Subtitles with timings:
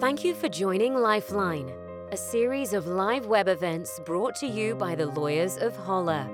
[0.00, 1.70] Thank you for joining Lifeline,
[2.10, 6.26] a series of live web events brought to you by the lawyers of Holla.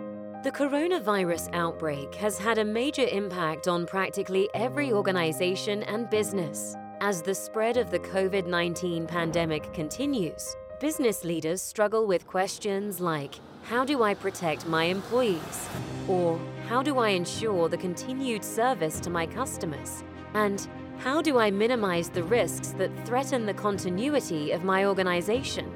[0.45, 6.77] The coronavirus outbreak has had a major impact on practically every organization and business.
[7.01, 13.35] As the spread of the COVID 19 pandemic continues, business leaders struggle with questions like
[13.65, 15.69] How do I protect my employees?
[16.07, 20.05] Or How do I ensure the continued service to my customers?
[20.35, 20.69] And
[20.99, 25.71] How do I minimize the risks that threaten the continuity of my organization?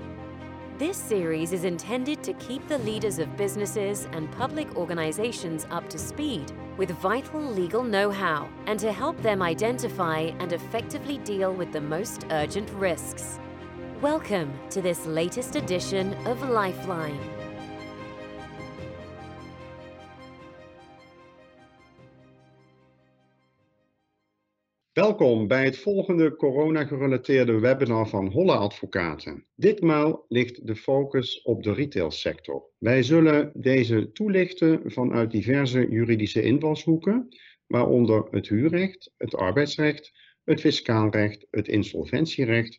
[0.78, 5.98] This series is intended to keep the leaders of businesses and public organizations up to
[5.98, 11.70] speed with vital legal know how and to help them identify and effectively deal with
[11.70, 13.38] the most urgent risks.
[14.00, 17.39] Welcome to this latest edition of Lifeline.
[24.92, 29.46] Welkom bij het volgende corona-gerelateerde webinar van Holle Advocaten.
[29.54, 32.70] Ditmaal ligt de focus op de retailsector.
[32.78, 37.28] Wij zullen deze toelichten vanuit diverse juridische invalshoeken,
[37.66, 40.12] waaronder het huurrecht, het arbeidsrecht,
[40.44, 42.78] het fiscaal recht, het insolventierecht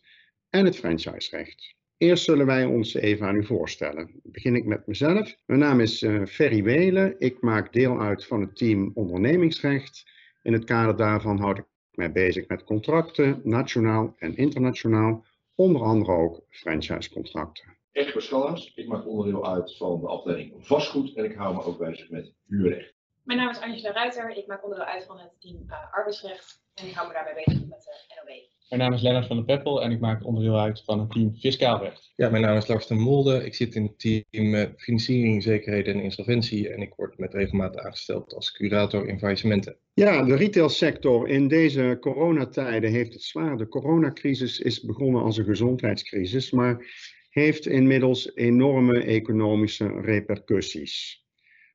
[0.50, 1.74] en het franchiserecht.
[1.96, 4.20] Eerst zullen wij ons even aan u voorstellen.
[4.22, 5.36] Begin ik met mezelf.
[5.46, 7.14] Mijn naam is uh, Ferry Welen.
[7.18, 10.10] Ik maak deel uit van het team ondernemingsrecht.
[10.42, 16.12] In het kader daarvan houd ik mij bezig met contracten, nationaal en internationaal, onder andere
[16.12, 17.76] ook franchisecontracten.
[17.92, 21.78] Egbert Schallers, ik maak onderdeel uit van de afdeling vastgoed en ik hou me ook
[21.78, 22.94] bezig met huurrecht.
[23.22, 26.86] Mijn naam is Angela Ruiter, ik maak onderdeel uit van het team uh, arbeidsrecht en
[26.86, 28.36] ik hou me daarbij bezig met de NOW.
[28.72, 31.36] Mijn naam is Lennart van der Peppel en ik maak onderdeel uit van het team
[31.36, 32.12] Fiscaal Recht.
[32.16, 33.44] Ja, mijn naam is Lars de Molde.
[33.44, 38.34] Ik zit in het team Financiering, Zekerheden en Insolventie en ik word met regelmaat aangesteld
[38.34, 39.76] als curator in faillissementen.
[39.94, 43.56] Ja, de retailsector in deze coronatijden heeft het zwaar.
[43.56, 46.86] De coronacrisis is begonnen als een gezondheidscrisis, maar
[47.30, 51.24] heeft inmiddels enorme economische repercussies.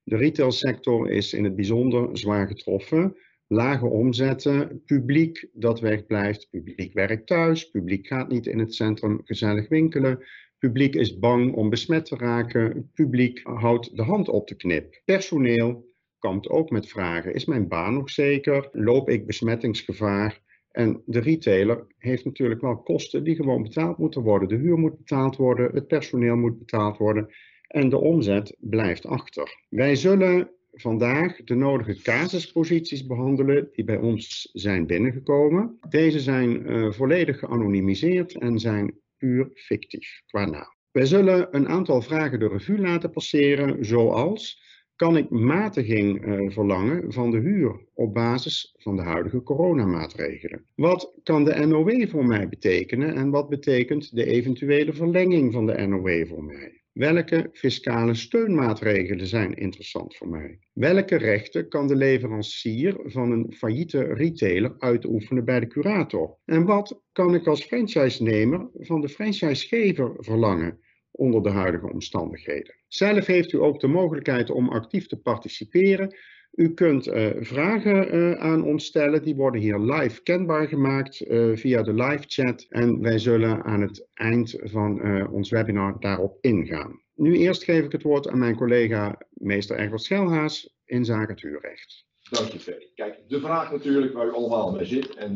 [0.04, 3.16] De retailsector is in het bijzonder zwaar getroffen
[3.48, 9.70] lage omzetten, publiek dat wegblijft, publiek werkt thuis, publiek gaat niet in het centrum gezellig
[9.70, 10.20] winkelen,
[10.60, 15.02] publiek is bang om besmet te raken, publiek houdt de hand op de knip.
[15.06, 15.86] Personeel
[16.20, 20.46] kampt ook met vragen, is mijn baan nog zeker, loop ik besmettingsgevaar?
[20.72, 24.48] En de retailer heeft natuurlijk wel kosten die gewoon betaald moeten worden.
[24.48, 27.28] De huur moet betaald worden, het personeel moet betaald worden.
[27.68, 29.66] En de omzet blijft achter.
[29.70, 30.52] Wij zullen
[30.82, 35.78] vandaag de nodige casusposities behandelen die bij ons zijn binnengekomen.
[35.90, 40.76] Deze zijn uh, volledig geanonimiseerd en zijn puur fictief qua naam.
[40.92, 44.66] Wij zullen een aantal vragen de revue laten passeren, zoals
[44.96, 50.66] kan ik matiging uh, verlangen van de huur op basis van de huidige coronamaatregelen?
[50.76, 55.88] Wat kan de NOW voor mij betekenen en wat betekent de eventuele verlenging van de
[55.88, 56.82] NOW voor mij?
[56.98, 60.60] Welke fiscale steunmaatregelen zijn interessant voor mij?
[60.74, 66.38] Welke rechten kan de leverancier van een failliete retailer uitoefenen bij de curator?
[66.46, 70.80] En wat kan ik als franchisenemer van de franchisegever verlangen
[71.12, 72.76] onder de huidige omstandigheden?
[72.88, 76.16] Zelf heeft u ook de mogelijkheid om actief te participeren.
[76.58, 81.56] U kunt uh, vragen uh, aan ons stellen, die worden hier live kenbaar gemaakt uh,
[81.56, 85.02] via de live chat en wij zullen aan het eind van
[85.32, 87.02] ons webinar daarop ingaan.
[87.16, 91.42] Nu eerst geef ik het woord aan mijn collega meester Egbert Schelhaas in zaken het
[91.42, 92.06] huurrecht.
[92.30, 92.92] Dank je Ferry.
[92.96, 95.34] Kijk, de vraag natuurlijk waar u allemaal mee zit en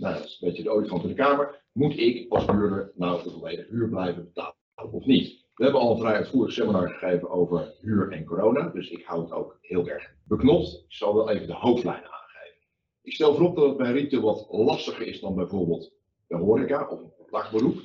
[0.00, 1.62] dat is een beetje de olifant in de kamer.
[1.72, 4.54] Moet ik als huurder nou de volledige huur blijven betalen
[4.92, 5.37] of niet?
[5.58, 9.22] We hebben al een vrij uitvoerig seminar gegeven over huur en corona, dus ik hou
[9.22, 10.84] het ook heel erg beknopt.
[10.88, 12.58] Ik zal wel even de hoofdlijnen aangeven.
[13.02, 15.92] Ik stel voorop dat het bij retail wat lastiger is dan bijvoorbeeld
[16.26, 17.80] de horeca of een dagberoep.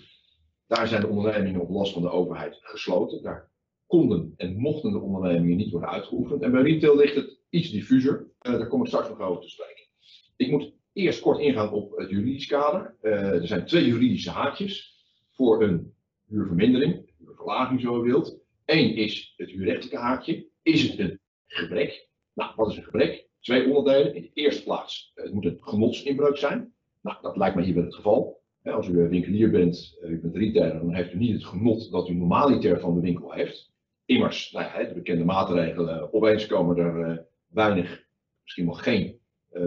[0.68, 3.24] Daar zijn de ondernemingen op last van de overheid gesloten.
[3.24, 3.52] Daar
[3.88, 6.42] konden en mochten de ondernemingen niet worden uitgeoefend.
[6.42, 8.28] En bij retail ligt het iets diffuser.
[8.42, 9.84] Uh, daar kom ik straks nog over te spreken.
[10.36, 12.96] Ik moet eerst kort ingaan op het juridisch kader.
[13.02, 15.94] Uh, er zijn twee juridische haakjes voor een
[16.28, 17.12] huurvermindering
[17.44, 18.38] verlaging zo wilt.
[18.66, 20.48] Eén is het huurrechtelijke haakje.
[20.62, 22.10] Is het een gebrek?
[22.34, 23.28] Nou, wat is een gebrek?
[23.40, 24.16] Twee onderdelen.
[24.16, 26.74] In de eerste plaats, het moet een genotsinbreuk zijn.
[27.02, 28.42] Nou, dat lijkt me hierbij het geval.
[28.64, 32.14] Als u winkelier bent, u bent retailer, dan heeft u niet het genot dat u
[32.14, 33.72] normaliter van de winkel heeft.
[34.06, 38.06] Immers, nou de bekende maatregelen, opeens komen er weinig,
[38.42, 39.20] misschien wel geen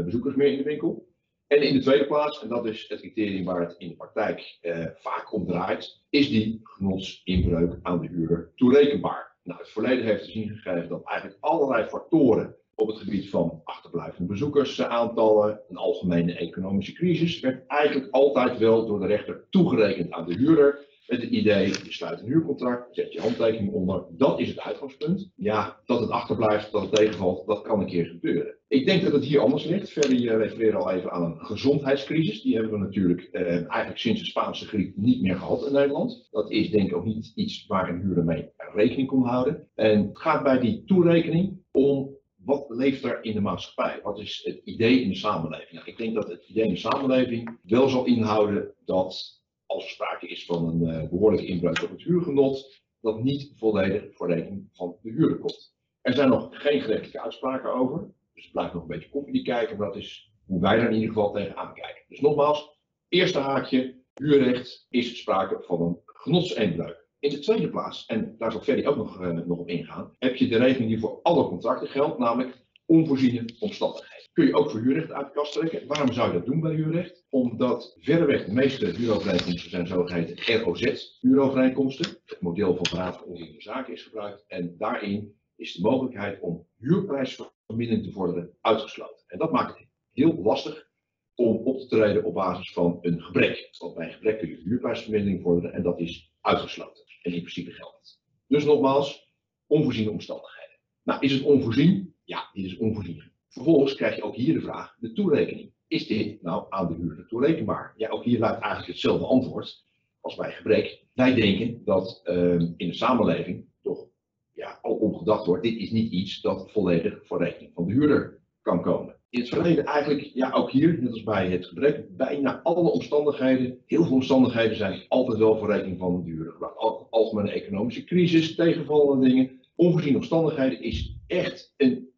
[0.05, 1.06] bezoekers meer in de winkel.
[1.47, 4.59] En in de tweede plaats, en dat is het criterium waar het in de praktijk
[4.61, 9.37] eh, vaak om draait, is die genotsinbreuk aan de huurder toerekenbaar.
[9.43, 13.61] Nou, het verleden heeft te zien gegeven dat eigenlijk allerlei factoren op het gebied van
[13.65, 20.27] achterblijvende bezoekersaantallen, een algemene economische crisis, werd eigenlijk altijd wel door de rechter toegerekend aan
[20.27, 20.87] de huurder.
[21.07, 25.31] Met het idee, je sluit een huurcontract, zet je handtekening onder, dat is het uitgangspunt.
[25.37, 28.55] Ja, dat het achterblijft, dat het tegenvalt, dat kan een keer gebeuren.
[28.69, 29.91] Ik denk dat het hier anders ligt.
[29.91, 32.43] Ferry uh, refereerde al even aan een gezondheidscrisis.
[32.43, 36.29] Die hebben we natuurlijk eh, eigenlijk sinds de Spaanse griep niet meer gehad in Nederland.
[36.31, 39.69] Dat is denk ik ook niet iets waar een huurder mee rekening kon houden.
[39.75, 44.01] En het gaat bij die toerekening om wat leeft er in de maatschappij?
[44.03, 45.73] Wat is het idee in de samenleving?
[45.73, 49.36] Nou, ik denk dat het idee in de samenleving wel zal inhouden dat
[49.67, 54.05] als er sprake is van een uh, behoorlijke inbreuk op het huurgenot, dat niet volledig
[54.15, 55.75] voor rekening van de huurder komt.
[56.01, 59.77] Er zijn nog geen gerechtelijke uitspraken over, dus het blijft nog een beetje koffie kijken,
[59.77, 62.03] maar dat is hoe wij er in ieder geval tegenaan kijken.
[62.09, 62.79] Dus nogmaals,
[63.09, 67.05] eerste haakje, huurrecht is sprake van een genotsinbreuk.
[67.19, 70.37] In de tweede plaats, en daar zal Ferry ook nog, uh, nog op ingaan, heb
[70.37, 74.16] je de regeling die voor alle contracten geldt, namelijk onvoorziene omstandigheden.
[74.37, 75.87] Kun je ook voor huurrecht uit de kast trekken.
[75.87, 77.27] Waarom zou je dat doen bij huurrecht?
[77.29, 82.07] Omdat verreweg de meeste huurovereenkomsten zijn zogeheten ROZ-huurovereenkomsten.
[82.25, 84.45] Het model van Raad Onziende Zaken is gebruikt.
[84.47, 89.25] En daarin is de mogelijkheid om huurprijsvermindering te vorderen uitgesloten.
[89.27, 90.89] En dat maakt het heel lastig
[91.35, 93.69] om op te treden op basis van een gebrek.
[93.79, 97.05] Want bij gebrek kun je huurprijsvermindering vorderen en dat is uitgesloten.
[97.23, 98.21] En in principe geldt het.
[98.47, 99.33] Dus nogmaals,
[99.67, 100.79] onvoorziene omstandigheden.
[101.03, 102.15] Nou, is het onvoorzien?
[102.25, 103.35] Ja, dit is onvoorzien.
[103.57, 105.73] Vervolgens krijg je ook hier de vraag, de toerekening.
[105.87, 107.95] Is dit nou aan de huurder toerekenbaar?
[107.97, 109.85] Ja, ook hier luidt eigenlijk hetzelfde antwoord
[110.21, 111.05] als bij gebrek.
[111.15, 114.07] Wij denken dat uh, in de samenleving toch
[114.53, 118.41] ja, al omgedacht wordt, dit is niet iets dat volledig voor rekening van de huurder
[118.63, 119.17] kan komen.
[119.29, 123.79] In het verleden eigenlijk, ja ook hier, net als bij het gebrek, bijna alle omstandigheden,
[123.87, 126.77] heel veel omstandigheden zijn altijd wel voor rekening van de huurder gebracht.
[126.77, 132.15] Al, algemene economische crisis, tegenvallende dingen, onvoorziene omstandigheden is echt een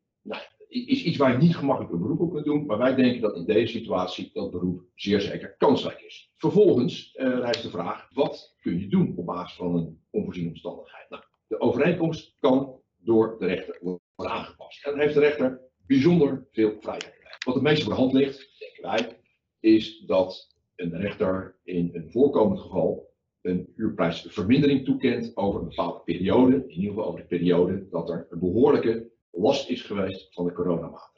[0.69, 3.37] is iets waar je niet gemakkelijk een beroep op kunt doen, maar wij denken dat
[3.37, 6.33] in deze situatie dat beroep zeer zeker kansrijk is.
[6.37, 11.11] Vervolgens uh, rijst de vraag, wat kun je doen op basis van een onvoorziene omstandigheid?
[11.11, 14.85] Nou, de overeenkomst kan door de rechter worden aangepast.
[14.85, 17.17] En dan heeft de rechter bijzonder veel vrijheid.
[17.45, 19.21] Wat het meest voor de hand ligt, denken wij,
[19.61, 23.09] is dat een rechter in een voorkomend geval
[23.41, 28.27] een huurprijsvermindering toekent over een bepaalde periode, in ieder geval over de periode dat er
[28.31, 31.17] een behoorlijke last is geweest van de coronamaatregelen.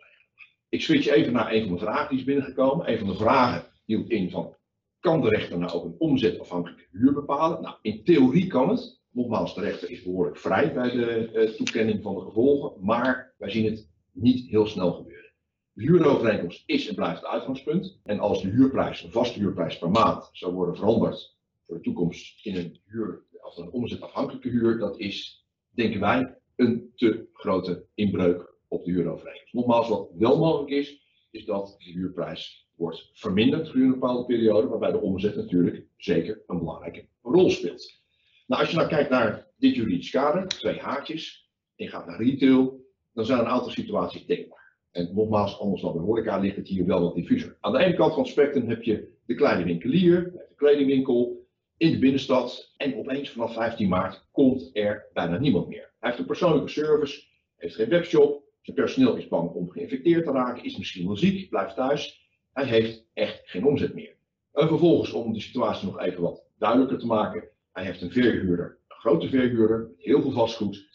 [0.69, 2.91] Ik switch even naar een van de vragen die is binnengekomen.
[2.91, 4.55] Een van de vragen hield in van,
[5.01, 7.63] kan de rechter nou ook een omzetafhankelijke huur bepalen?
[7.63, 8.99] Nou, in theorie kan het.
[9.13, 13.51] Nogmaals, de rechter is behoorlijk vrij bij de uh, toekenning van de gevolgen, maar wij
[13.51, 15.33] zien het niet heel snel gebeuren.
[15.73, 18.01] De huurovereenkomst is en blijft het uitgangspunt.
[18.05, 21.37] En als de huurprijs, een vaste huurprijs per maand, zou worden veranderd
[21.67, 26.93] voor de toekomst in een huur, of een omzetafhankelijke huur, dat is, denken wij, een
[26.95, 29.53] te grote inbreuk op de huurovereenkomst.
[29.53, 34.69] Nogmaals, wat wel mogelijk is, is dat de huurprijs wordt verminderd gedurende een bepaalde periode,
[34.69, 38.01] waarbij de omzet natuurlijk zeker een belangrijke rol speelt.
[38.47, 42.23] Nou, als je nou kijkt naar dit juridisch kader, twee haakjes, en je gaat naar
[42.23, 44.77] retail, dan zijn een aantal situaties denkbaar.
[44.91, 47.57] En nogmaals, anders dan de horeca ligt het hier wel wat diffuser.
[47.61, 51.40] Aan de ene kant van het spectrum heb je de kleine winkelier, de kledingwinkel
[51.81, 52.75] in de binnenstad.
[52.77, 55.93] En opeens vanaf 15 maart komt er bijna niemand meer.
[55.99, 57.23] Hij heeft een persoonlijke service,
[57.57, 61.49] heeft geen webshop, zijn personeel is bang om geïnfecteerd te raken, is misschien wel ziek,
[61.51, 62.29] blijft thuis.
[62.53, 64.17] Hij heeft echt geen omzet meer.
[64.53, 68.79] En vervolgens, om de situatie nog even wat duidelijker te maken, hij heeft een verhuurder,
[68.89, 70.89] een grote verhuurder, met heel veel vastgoed,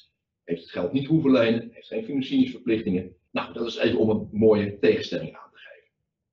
[0.43, 3.15] heeft het geld niet hoeven lenen, heeft geen financieringsverplichtingen.
[3.31, 5.89] Nou, dat is even om een mooie tegenstelling aan te geven.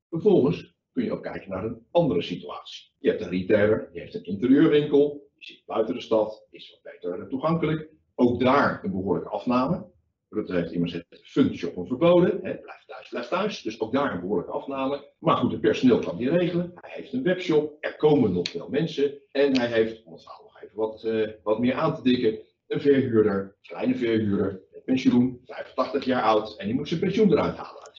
[0.09, 2.91] Vervolgens kun je ook kijken naar een andere situatie.
[2.99, 6.93] Je hebt een retailer, die heeft een interieurwinkel, die zit buiten de stad, is wat
[6.93, 7.89] beter toegankelijk.
[8.15, 9.91] Ook daar een behoorlijke afname.
[10.29, 12.31] Rutte heeft immers het funkshoppen verboden.
[12.31, 13.63] Hè, blijf thuis, blijf thuis.
[13.63, 15.13] Dus ook daar een behoorlijke afname.
[15.19, 16.73] Maar goed, het personeel kan die regelen.
[16.75, 17.77] Hij heeft een webshop.
[17.81, 19.21] Er komen nog veel mensen.
[19.33, 22.39] En hij heeft, om het verhaal nog even wat, uh, wat meer aan te dikken,
[22.67, 26.57] een verhuurder, kleine verhuurder, met pensioen, 85 jaar oud.
[26.57, 27.92] En die moet zijn pensioen eruit halen.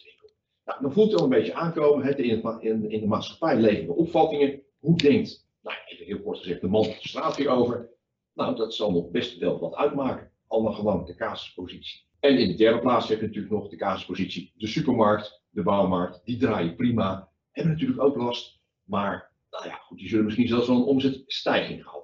[0.65, 2.17] Nou, dan voelt het al een beetje aankomen.
[2.17, 4.62] In, in, in de maatschappij leven de opvattingen.
[4.79, 7.89] Hoe denkt, nou even heel kort gezegd, de man op de straat hierover?
[8.34, 10.32] Nou, dat zal nog best wel wat uitmaken.
[10.48, 12.08] Allemaal gewoon de casuspositie.
[12.20, 14.53] En in de derde plaats heb je natuurlijk nog de casuspositie.
[14.55, 17.32] De supermarkt, de bouwmarkt, die draaien prima.
[17.51, 18.62] Hebben natuurlijk ook last.
[18.84, 22.03] Maar nou ja, goed, die zullen misschien zelfs wel een omzetstijging hebben.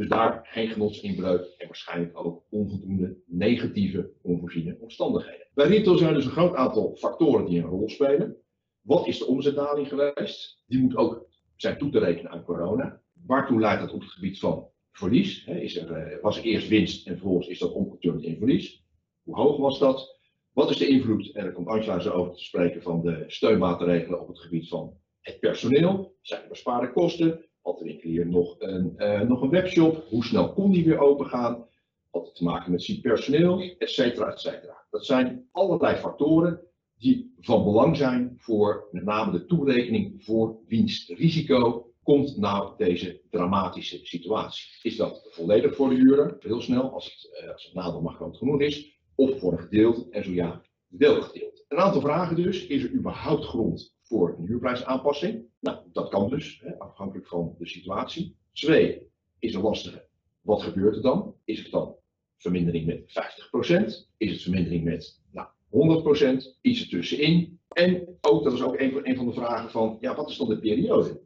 [0.00, 5.48] Dus daar geen genotsinbreuk en waarschijnlijk ook onvoldoende negatieve onvoorziene omstandigheden.
[5.54, 8.36] Bij retail zijn dus een groot aantal factoren die een rol spelen.
[8.80, 10.62] Wat is de omzetdaling geweest?
[10.66, 11.26] Die moet ook
[11.56, 13.02] zijn toe te rekenen aan corona.
[13.26, 15.44] Waartoe leidt dat op het gebied van verlies?
[15.46, 18.84] Is er, was er eerst winst en vervolgens is dat omgeturnd in verlies?
[19.22, 20.18] Hoe hoog was dat?
[20.52, 24.20] Wat is de invloed, en daar komt Angela zo over te spreken, van de steunmaatregelen
[24.20, 26.16] op het gebied van het personeel?
[26.20, 27.49] Zijn er bespaarde kosten?
[27.62, 30.04] Had de winkelier nog een, uh, nog een webshop?
[30.08, 31.66] Hoe snel kon die weer open gaan?
[32.10, 34.86] Had het te maken met ziek personeel, et cetera, et cetera.
[34.90, 36.60] Dat zijn allerlei factoren
[36.96, 44.00] die van belang zijn voor met name de toerekening voor winstrisico komt nou deze dramatische
[44.02, 44.68] situatie?
[44.82, 48.14] Is dat volledig voor de huurder, heel snel, als het, uh, als het nadeel maar
[48.14, 51.64] groot genoeg is, of voor een gedeelte, en zo ja, welk gedeelte?
[51.68, 52.66] Een aantal vragen dus.
[52.66, 55.44] Is er überhaupt grond voor een huurprijsaanpassing?
[55.60, 58.36] Nou, dat kan dus, hè, afhankelijk van de situatie.
[58.52, 60.06] Twee, is er lastige.
[60.40, 61.34] Wat gebeurt er dan?
[61.44, 61.94] Is het dan
[62.36, 64.08] vermindering met 50%?
[64.16, 66.58] Is het vermindering met nou, 100%?
[66.60, 67.58] Iets ertussenin?
[67.68, 70.48] En ook, dat is ook een, een van de vragen van, ja, wat is dan
[70.48, 71.20] de periode?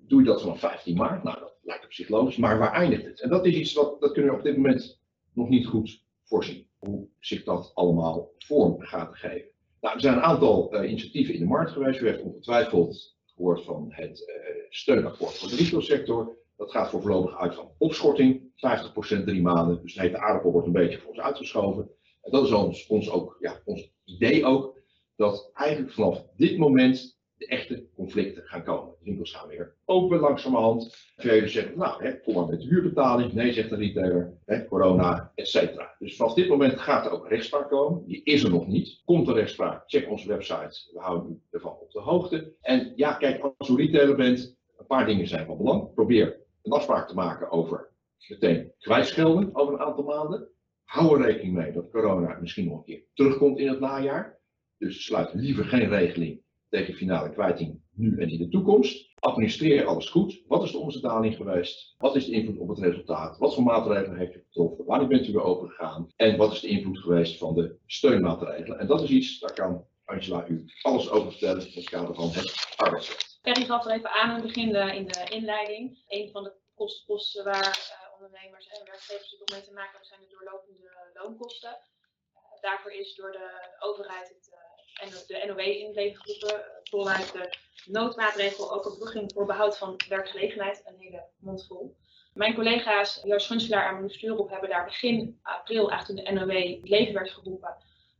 [0.00, 1.22] Doe je dat vanaf 15 maart?
[1.22, 3.20] Nou, dat lijkt op zich logisch, maar waar eindigt het?
[3.20, 5.00] En dat is iets wat dat kunnen we op dit moment
[5.32, 6.66] nog niet goed voorzien.
[6.78, 9.48] Hoe zich dat allemaal vorm gaat geven.
[9.80, 12.00] Nou, er zijn een aantal uh, initiatieven in de markt geweest.
[12.00, 16.36] U heeft ongetwijfeld gehoord van het uh, steunakkoord voor de retailsector.
[16.56, 19.82] Dat gaat voor voorlopig uit van opschorting, 50% drie maanden.
[19.82, 21.90] Dus de hete aardappel wordt een beetje voor ons uitgeschoven.
[22.22, 24.80] En dat is ons, ons, ook, ja, ons idee ook,
[25.16, 28.94] dat eigenlijk vanaf dit moment de echte conflicten gaan komen.
[28.98, 30.96] De winkels gaan weer open langzamerhand.
[31.16, 33.32] Velen zeggen, nou, hè, kom maar met de huurbetaling.
[33.32, 35.94] Nee, zegt de retailer, hè, corona, et cetera.
[35.98, 38.04] Dus vanaf dit moment gaat er ook rechtspraak komen.
[38.06, 39.02] Die is er nog niet.
[39.04, 40.90] Komt er rechtspraak, check onze website.
[40.92, 42.54] We houden u ervan op de hoogte.
[42.60, 45.94] En ja, kijk, als u retailer bent, een paar dingen zijn van belang.
[45.94, 47.92] Probeer een afspraak te maken over
[48.28, 50.48] meteen kwijtschelden over een aantal maanden.
[50.84, 54.38] Hou er rekening mee dat corona misschien nog een keer terugkomt in het najaar.
[54.78, 59.08] Dus sluit liever geen regeling tegen finale kwijting nu en in de toekomst.
[59.18, 60.42] Administreer alles goed.
[60.46, 61.94] Wat is de omzetdaling geweest?
[61.98, 63.38] Wat is de invloed op het resultaat?
[63.38, 64.84] Wat voor maatregelen heeft u getroffen?
[64.84, 66.12] Wanneer bent u weer open gegaan?
[66.16, 68.78] En wat is de invloed geweest van de steunmaatregelen?
[68.78, 72.30] En dat is iets, daar kan Angela u alles over vertellen in het kader van
[72.30, 73.38] het arbeidsrecht.
[73.42, 76.04] Kerry gaf er even aan aan het begin de, in de inleiding.
[76.08, 80.20] Een van de kostenposten waar uh, ondernemers en werkgevers op mee te maken hebben zijn
[80.20, 81.70] de doorlopende loonkosten.
[81.70, 84.57] Uh, daarvoor is door de overheid het
[85.00, 86.64] en de NOW in het leven geroepen.
[86.82, 90.82] Voluit de noodmaatregel ook opbrugging voor behoud van werkgelegenheid.
[90.84, 91.96] Een hele mond vol.
[92.34, 96.88] Mijn collega's Joost Gunselaar en Marloes hebben daar begin april, toen de NOW in het
[96.88, 97.76] leven werd geroepen,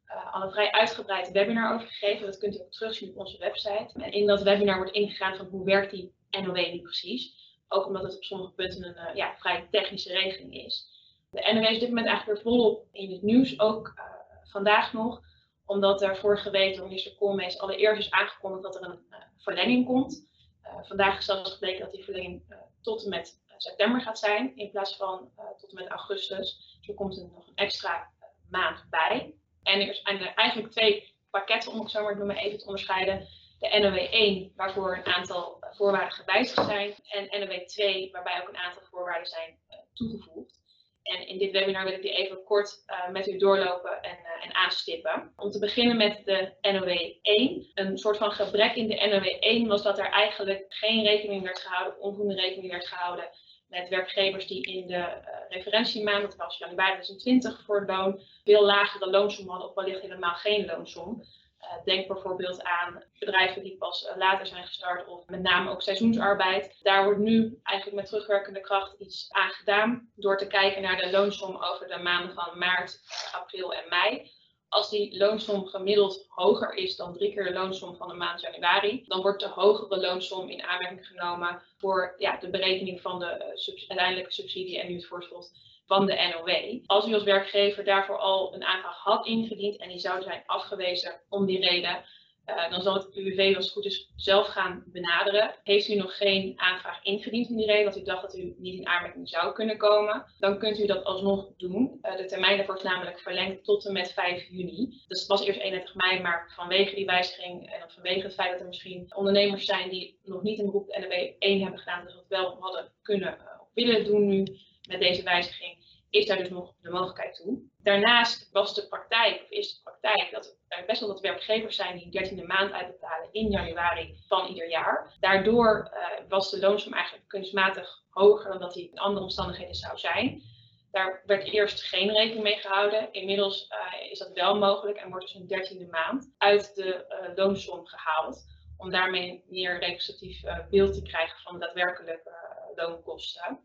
[0.06, 2.26] uh, al een vrij uitgebreid webinar over gegeven.
[2.26, 3.90] Dat kunt u ook terugzien op onze website.
[3.94, 7.56] En in dat webinar wordt ingegaan van hoe werkt die NOW nu precies.
[7.68, 10.88] Ook omdat het op sommige punten een uh, ja, vrij technische regeling is.
[11.30, 14.04] De NOW is op dit moment eigenlijk weer volop in het nieuws, ook uh,
[14.50, 15.22] vandaag nog
[15.68, 19.86] omdat er vorige week door minister Koolmees allereerst is aangekondigd dat er een uh, verlenging
[19.86, 20.28] komt.
[20.64, 24.56] Uh, vandaag is zelfs gebleken dat die verlenging uh, tot en met september gaat zijn,
[24.56, 26.76] in plaats van tot en met augustus.
[26.78, 28.08] Dus er komt er nog een extra
[28.50, 29.34] maand bij.
[29.62, 33.28] En er zijn eigenlijk twee pakketten, om het zo maar noemen, even te onderscheiden.
[33.58, 38.56] De NOW 1, waarvoor een aantal voorwaarden gewijzigd zijn, en NOW 2, waarbij ook een
[38.56, 39.58] aantal voorwaarden zijn
[39.94, 40.60] toegevoegd.
[41.08, 44.44] En in dit webinar wil ik die even kort uh, met u doorlopen en, uh,
[44.44, 45.32] en, aanstippen.
[45.36, 46.88] Om te beginnen met de NOW
[47.22, 47.70] 1.
[47.74, 51.58] Een soort van gebrek in de NOW 1 was dat er eigenlijk geen rekening werd
[51.58, 53.30] gehouden, onvoldoende rekening werd gehouden
[53.68, 55.12] met werkgevers die in de uh,
[55.48, 60.66] referentiemaand, dat was januari 2020 voor loon, veel lagere loonsom hadden of wellicht helemaal geen
[60.66, 61.22] loonsom.
[61.60, 65.82] Uh, denk bijvoorbeeld aan bedrijven die pas uh, later zijn gestart of met name ook
[65.82, 66.78] seizoensarbeid.
[66.82, 71.10] Daar wordt nu eigenlijk met terugwerkende kracht iets aan gedaan door te kijken naar de
[71.10, 73.00] loonsom over de maanden van maart,
[73.32, 74.30] april en mei.
[74.68, 79.04] Als die loonsom gemiddeld hoger is dan drie keer de loonsom van de maand januari,
[79.06, 83.88] dan wordt de hogere loonsom in aanmerking genomen voor ja, de berekening van de subs
[83.88, 85.52] uiteindelijke subsidie en nu het voorschot
[85.88, 86.80] van de NOW.
[86.86, 91.20] Als u als werkgever daarvoor al een aanvraag had ingediend en die zou zijn afgewezen
[91.28, 92.04] om die reden,
[92.46, 95.54] uh, dan zal het UWV als het goed is zelf gaan benaderen.
[95.62, 98.78] Heeft u nog geen aanvraag ingediend om die reden, dat u dacht dat u niet
[98.78, 101.98] in aanmerking zou kunnen komen, dan kunt u dat alsnog doen.
[102.02, 105.02] Uh, de termijn is namelijk verlengd tot en met 5 juni.
[105.06, 108.60] Dus het was eerst 31 mei, maar vanwege die wijziging en vanwege het feit dat
[108.60, 112.14] er misschien ondernemers zijn die nog niet een beroep de NOW 1 hebben gedaan, dus
[112.14, 114.44] dat wel hadden kunnen uh, willen doen nu
[114.88, 117.58] met deze wijziging, is daar dus nog de mogelijkheid toe.
[117.82, 121.96] Daarnaast was de praktijk, of is de praktijk, dat er best wel wat werkgevers zijn
[121.96, 125.16] die een dertiende maand uitbetalen in januari van ieder jaar.
[125.20, 129.98] Daardoor uh, was de loonsom eigenlijk kunstmatig hoger dan dat die in andere omstandigheden zou
[129.98, 130.42] zijn.
[130.90, 133.12] Daar werd eerst geen rekening mee gehouden.
[133.12, 137.36] Inmiddels uh, is dat wel mogelijk en wordt dus een dertiende maand uit de uh,
[137.36, 138.56] loonsom gehaald.
[138.76, 140.40] Om daarmee een meer representatief
[140.70, 142.32] beeld te krijgen van de daadwerkelijke
[142.74, 143.60] loonkosten.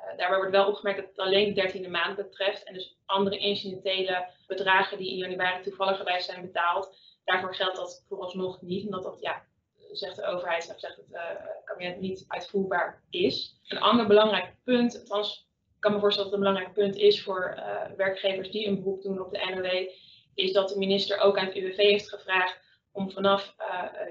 [0.00, 3.38] Uh, daarbij wordt wel opgemerkt dat het alleen de dertiende maand betreft en dus andere
[3.38, 9.20] incidentele bedragen die in januari toevallig zijn betaald, daarvoor geldt dat vooralsnog niet, omdat dat,
[9.20, 9.44] ja,
[9.92, 11.20] zegt de overheid, of zegt het uh,
[11.64, 13.60] kabinet, niet uitvoerbaar is.
[13.68, 17.22] Een ander belangrijk punt, althans ik kan me voorstellen dat het een belangrijk punt is
[17.22, 19.88] voor uh, werkgevers die een beroep doen op de NOW,
[20.34, 22.60] is dat de minister ook aan het UWV heeft gevraagd
[22.92, 23.54] om vanaf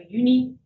[0.07, 0.57] juni,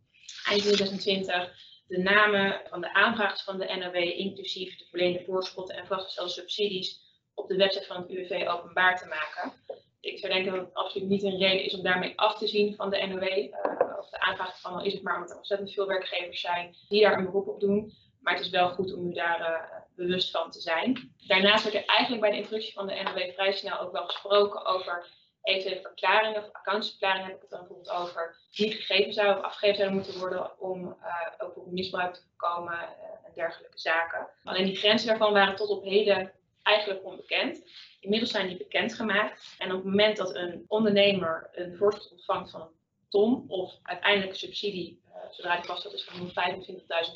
[0.48, 1.54] eind 2020,
[1.86, 7.02] de namen van de aanvragers van de NOW, inclusief de verleende voorschotten en vastgestelde subsidies,
[7.34, 9.52] op de website van het UWV openbaar te maken.
[10.00, 12.74] Ik zou denken dat het absoluut niet een reden is om daarmee af te zien
[12.74, 13.22] van de NOW.
[13.22, 13.50] Uh,
[13.98, 17.02] of de aanvraag van al is het maar omdat er ontzettend veel werkgevers zijn die
[17.02, 17.92] daar een beroep op doen.
[18.20, 21.14] Maar het is wel goed om u daar uh, bewust van te zijn.
[21.26, 24.64] Daarnaast werd er eigenlijk bij de introductie van de NOW vrij snel ook wel gesproken
[24.64, 25.06] over
[25.44, 29.76] eventuele verklaringen of accountsverklaringen heb ik het dan bijvoorbeeld over, die gegeven zouden of afgegeven
[29.76, 34.28] zouden moeten worden om uh, ook op misbruik te voorkomen uh, en dergelijke zaken.
[34.44, 36.32] Alleen die grenzen daarvan waren tot op heden
[36.62, 37.62] eigenlijk onbekend.
[38.00, 42.60] Inmiddels zijn die bekendgemaakt en op het moment dat een ondernemer een voorschot ontvangt van
[42.60, 42.72] een
[43.08, 46.32] ton of uiteindelijk een subsidie, uh, zodra die vaststelt is van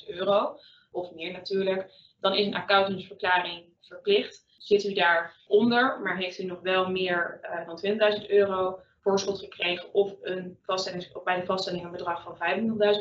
[0.03, 0.59] 25.000 euro
[0.91, 4.47] of meer natuurlijk, dan is een accountantsverklaring verplicht.
[4.59, 9.95] Zit u daaronder, maar heeft u nog wel meer uh, dan 20.000 euro voorschot gekregen
[9.95, 12.37] of, een vaststelling, bij de vaststelling een bedrag van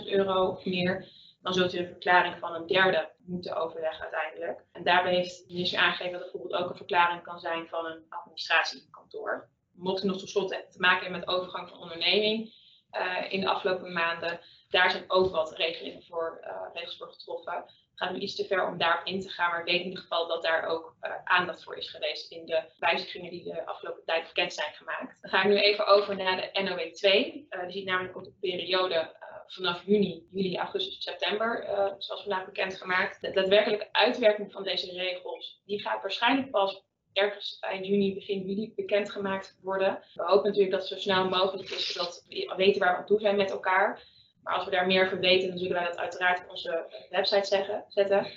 [0.04, 1.08] 25.000 euro of meer,
[1.42, 4.66] dan zult u een verklaring van een derde moeten overleggen uiteindelijk.
[4.72, 7.86] En daarbij heeft de minister aangegeven dat er bijvoorbeeld ook een verklaring kan zijn van
[7.86, 9.50] een administratiekantoor.
[9.72, 12.54] Mocht u nog tot slot te maken hebben met overgang van onderneming
[12.92, 17.66] uh, in de afgelopen maanden, daar zijn ook wat regelingen voor, uh, regels voor getroffen
[17.98, 20.00] gaat nu iets te ver om daarop in te gaan, maar ik weet in ieder
[20.00, 24.04] geval dat daar ook uh, aandacht voor is geweest in de wijzigingen die de afgelopen
[24.06, 25.18] tijd bekend zijn gemaakt.
[25.22, 27.48] Dan ga ik nu even over naar de NOW 2.
[27.50, 29.10] Uh, die ziet namelijk op de periode uh,
[29.48, 31.66] vanaf juni, juli, augustus, september,
[31.98, 33.22] zoals vandaag bekendgemaakt.
[33.22, 38.74] De daadwerkelijke uitwerking van deze regels, die gaat waarschijnlijk pas ergens eind juni, begin juli
[38.76, 40.04] bekendgemaakt worden.
[40.14, 43.06] We hopen natuurlijk dat het zo snel mogelijk is, zodat we weten waar we aan
[43.06, 44.02] toe zijn met elkaar.
[44.48, 47.48] Maar als we daar meer over weten, dan zullen wij dat uiteraard op onze website
[47.48, 48.28] zeggen, zetten.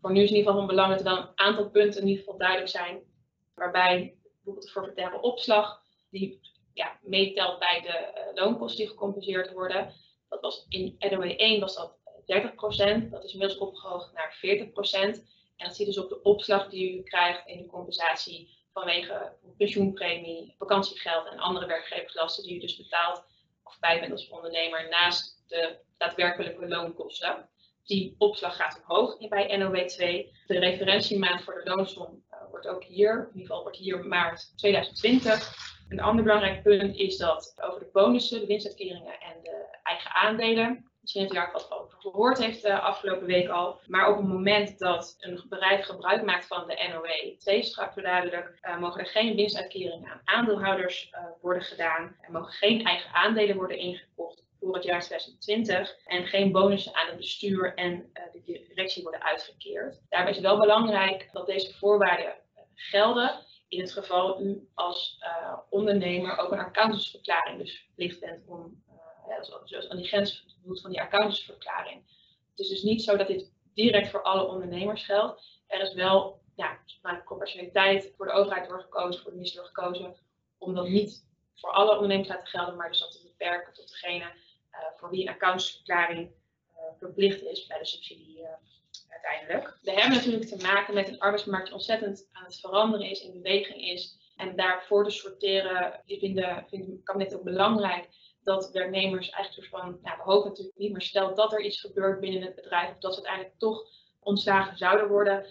[0.00, 2.24] Voor nu is in ieder geval van belang dat er een aantal punten in ieder
[2.24, 3.02] geval duidelijk zijn.
[3.54, 6.40] Waarbij bijvoorbeeld de forfaitaire opslag, die
[6.72, 9.94] ja, meetelt bij de uh, loonkosten die gecompenseerd worden.
[10.28, 11.96] Dat was in NOE 1 was dat
[13.04, 14.70] 30%, dat is inmiddels opgehoogd naar 40%.
[15.56, 20.54] En dat zit dus op de opslag die u krijgt in de compensatie vanwege pensioenpremie,
[20.58, 23.24] vakantiegeld en andere werkgeverslasten die u dus betaalt
[23.64, 27.48] of bij bent als ondernemer naast de daadwerkelijke loonkosten.
[27.84, 30.32] Die opslag gaat omhoog bij NOW 2.
[30.46, 34.52] De referentiemaand voor de loonsom uh, wordt ook hier, in ieder geval wordt hier maart
[34.56, 35.54] 2020.
[35.88, 40.90] Een ander belangrijk punt is dat over de bonussen, de winstuitkeringen en de eigen aandelen.
[41.00, 43.80] Misschien heeft u daar wat over gehoord heeft de afgelopen week al.
[43.86, 48.58] Maar op het moment dat een bedrijf gebruik maakt van de NOW 2 straks duidelijk,
[48.62, 52.16] uh, mogen er geen winstuitkeringen aan aandeelhouders worden gedaan.
[52.20, 57.06] Er mogen geen eigen aandelen worden ingekocht voor het jaar 2020 en geen bonussen aan
[57.06, 60.00] het bestuur en uh, de directie worden uitgekeerd.
[60.08, 62.34] Daarbij is wel belangrijk dat deze voorwaarden
[62.74, 68.82] gelden in het geval u als uh, ondernemer ook een accountantsverklaring dus verplicht bent om,
[68.88, 68.94] uh,
[69.28, 72.02] ja, zoals aan die grens van die accountantsverklaring.
[72.50, 75.62] Het is dus niet zo dat dit direct voor alle ondernemers geldt.
[75.66, 80.16] Er is wel ja, vanuit proportionaliteit voor de overheid doorgekozen, voor de minister gekozen,
[80.58, 83.88] om dat niet voor alle ondernemers te laten gelden, maar dus dat te beperken tot
[83.88, 84.32] degene
[84.96, 88.48] voor wie een accountsverklaring uh, verplicht is bij de subsidie uh,
[89.08, 89.78] uiteindelijk.
[89.82, 93.32] We hebben natuurlijk te maken met een arbeidsmarkt die ontzettend aan het veranderen is, in
[93.32, 94.16] beweging is.
[94.36, 98.08] En daarvoor te sorteren vindt het kabinet ook belangrijk
[98.42, 102.20] dat werknemers eigenlijk van, nou, we hopen natuurlijk niet, maar stel dat er iets gebeurt
[102.20, 103.86] binnen het bedrijf, of dat ze uiteindelijk toch
[104.20, 105.46] ontslagen zouden worden,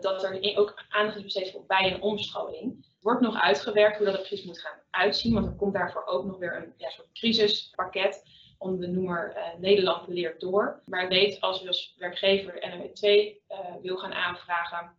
[0.00, 2.76] dat er ook aandacht is besteed voor bij- en omscholing.
[2.76, 6.06] Het wordt nog uitgewerkt hoe dat er precies moet gaan uitzien, want er komt daarvoor
[6.06, 8.22] ook nog weer een soort crisispakket
[8.62, 10.80] onder de noemer uh, Nederland leert door.
[10.84, 14.96] Maar weet, als u als werkgever NOW 2 uh, wil gaan aanvragen,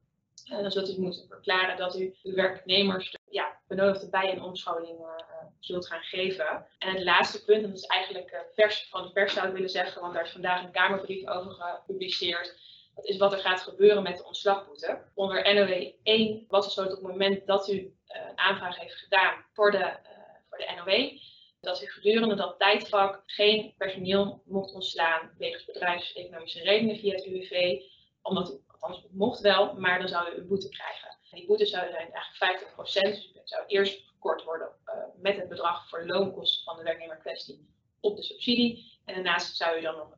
[0.52, 4.42] uh, dan zult u moeten verklaren dat u uw werknemers de ja, benodigde bij- en
[4.42, 5.00] omscholing
[5.60, 6.66] zult gaan geven.
[6.80, 9.70] En het laatste punt, en dat is eigenlijk vers van de pers zou ik willen
[9.70, 12.56] zeggen, want daar is vandaag een Kamerbrief over gepubliceerd.
[12.96, 15.02] Dat is wat er gaat gebeuren met de ontslagboete.
[15.14, 18.96] Onder NOW 1 was het zo dat op het moment dat u een aanvraag heeft
[18.96, 19.94] gedaan voor de,
[20.50, 21.20] voor de NOW,
[21.64, 27.82] dat u gedurende dat tijdvak geen personeel mocht ontslaan wegens bedrijfseconomische redenen via het UWV,
[28.22, 31.10] omdat althans het mocht wel, maar dan zou u een boete krijgen.
[31.10, 35.36] En die boete zou zijn eigenlijk 50%, dus het zou eerst gekort worden uh, met
[35.36, 37.68] het bedrag voor loonkosten van de werknemer kwestie
[38.00, 39.00] op de subsidie.
[39.06, 40.18] En daarnaast zou u dan nog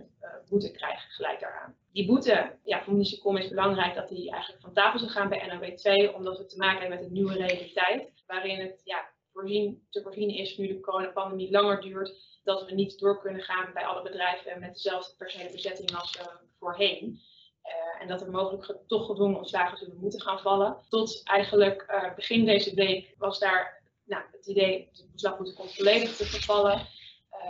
[0.00, 1.76] 50% boete krijgen gelijk daaraan.
[1.92, 5.46] Die boete, ja, voor Minister is belangrijk dat die eigenlijk van tafel zou gaan bij
[5.46, 9.86] NOW 2, omdat we te maken hebben met een nieuwe realiteit, waarin het ja, voorzien,
[9.90, 13.86] te voorzien is, nu de coronapandemie langer duurt, dat we niet door kunnen gaan bij
[13.86, 16.26] alle bedrijven met dezelfde personele bezetting als uh,
[16.58, 17.20] voorheen.
[17.64, 20.76] Uh, en dat er mogelijk toch gedwongen ontslagen zullen moeten gaan vallen.
[20.88, 26.16] Tot eigenlijk uh, begin deze week was daar nou, het idee, de beslagboete komt volledig
[26.16, 26.86] te vervallen.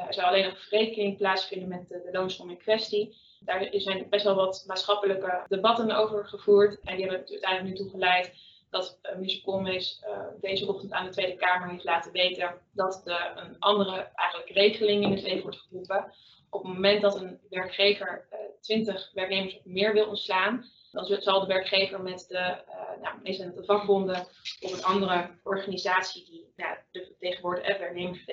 [0.07, 3.16] er zou alleen nog verrekening plaatsvinden met de, de loonsom in kwestie.
[3.40, 6.81] Daar zijn best wel wat maatschappelijke debatten over gevoerd.
[6.81, 8.33] En die hebben uiteindelijk nu toe geleid
[8.70, 13.02] dat uh, minister Koolmees uh, deze ochtend aan de Tweede Kamer heeft laten weten dat
[13.05, 16.12] er een andere eigenlijk regeling in het leven wordt geroepen.
[16.50, 21.40] Op het moment dat een werkgever uh, 20 werknemers of meer wil ontslaan, dan zal
[21.40, 22.57] de werkgever met de,
[23.00, 23.22] nou,
[23.55, 24.26] de vakbonden
[24.61, 28.24] of een andere organisatie die ja, de vertegenwoordiger, werknemers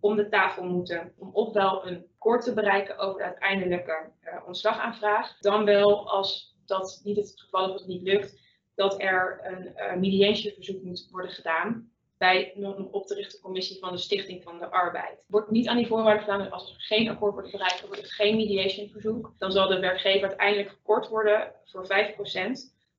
[0.00, 4.10] om de tafel moeten om ofwel een akkoord te bereiken over de uiteindelijke
[4.46, 8.40] ontslagaanvraag, dan wel als dat niet het geval is of het niet lukt,
[8.78, 13.92] dat er een uh, mediationverzoek moet worden gedaan bij een op te richten commissie van
[13.92, 15.24] de Stichting van de Arbeid.
[15.26, 18.36] Wordt niet aan die voorwaarden gedaan, als er geen akkoord wordt bereikt, wordt er geen
[18.36, 19.34] mediationverzoek.
[19.38, 21.88] Dan zal de werkgever uiteindelijk gekort worden voor 5%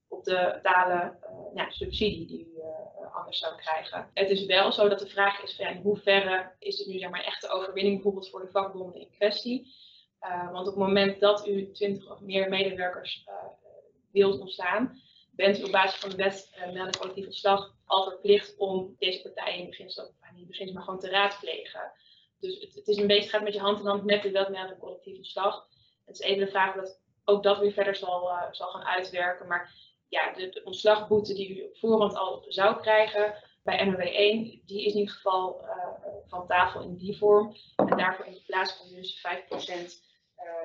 [0.08, 1.10] op de uh,
[1.56, 4.10] ja, subsidie die u uh, anders zou krijgen.
[4.14, 7.10] Het is wel zo dat de vraag is van, in hoeverre is dit nu zeg
[7.10, 9.74] maar, echte overwinning bijvoorbeeld voor de vakbonden in kwestie.
[10.52, 13.26] Want op het moment dat u 20 of meer medewerkers
[14.12, 15.02] wilt ontstaan,
[15.40, 19.60] bent op basis van de wet uh, melden collectief ontslag al verplicht om deze partijen
[19.60, 21.92] in beginsel, niet in beginsel, maar gewoon te raadplegen.
[22.40, 24.50] Dus het, het, is een beetje, gaat met je hand in hand met de wet
[24.50, 25.68] melden collectief ontslag.
[26.06, 29.48] Het is even de vraag dat ook dat weer verder zal, uh, zal gaan uitwerken.
[29.48, 29.74] Maar
[30.08, 34.94] ja, de, ontslagboete die u op voorhand al zou krijgen bij NOW 1, die is
[34.94, 35.70] in ieder geval uh,
[36.28, 37.56] van tafel in die vorm.
[37.76, 40.08] En daarvoor in plaats van dus 5%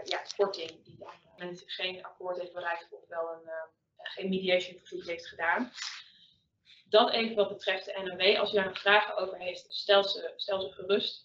[0.05, 3.51] ja, korting die dan geen akkoord heeft bereikt of wel een
[4.09, 5.73] geen mediation verzoek heeft gedaan.
[6.89, 8.39] Dat even wat betreft de NOW.
[8.39, 11.25] Als u daar vragen over heeft, stel ze, stel ze gerust.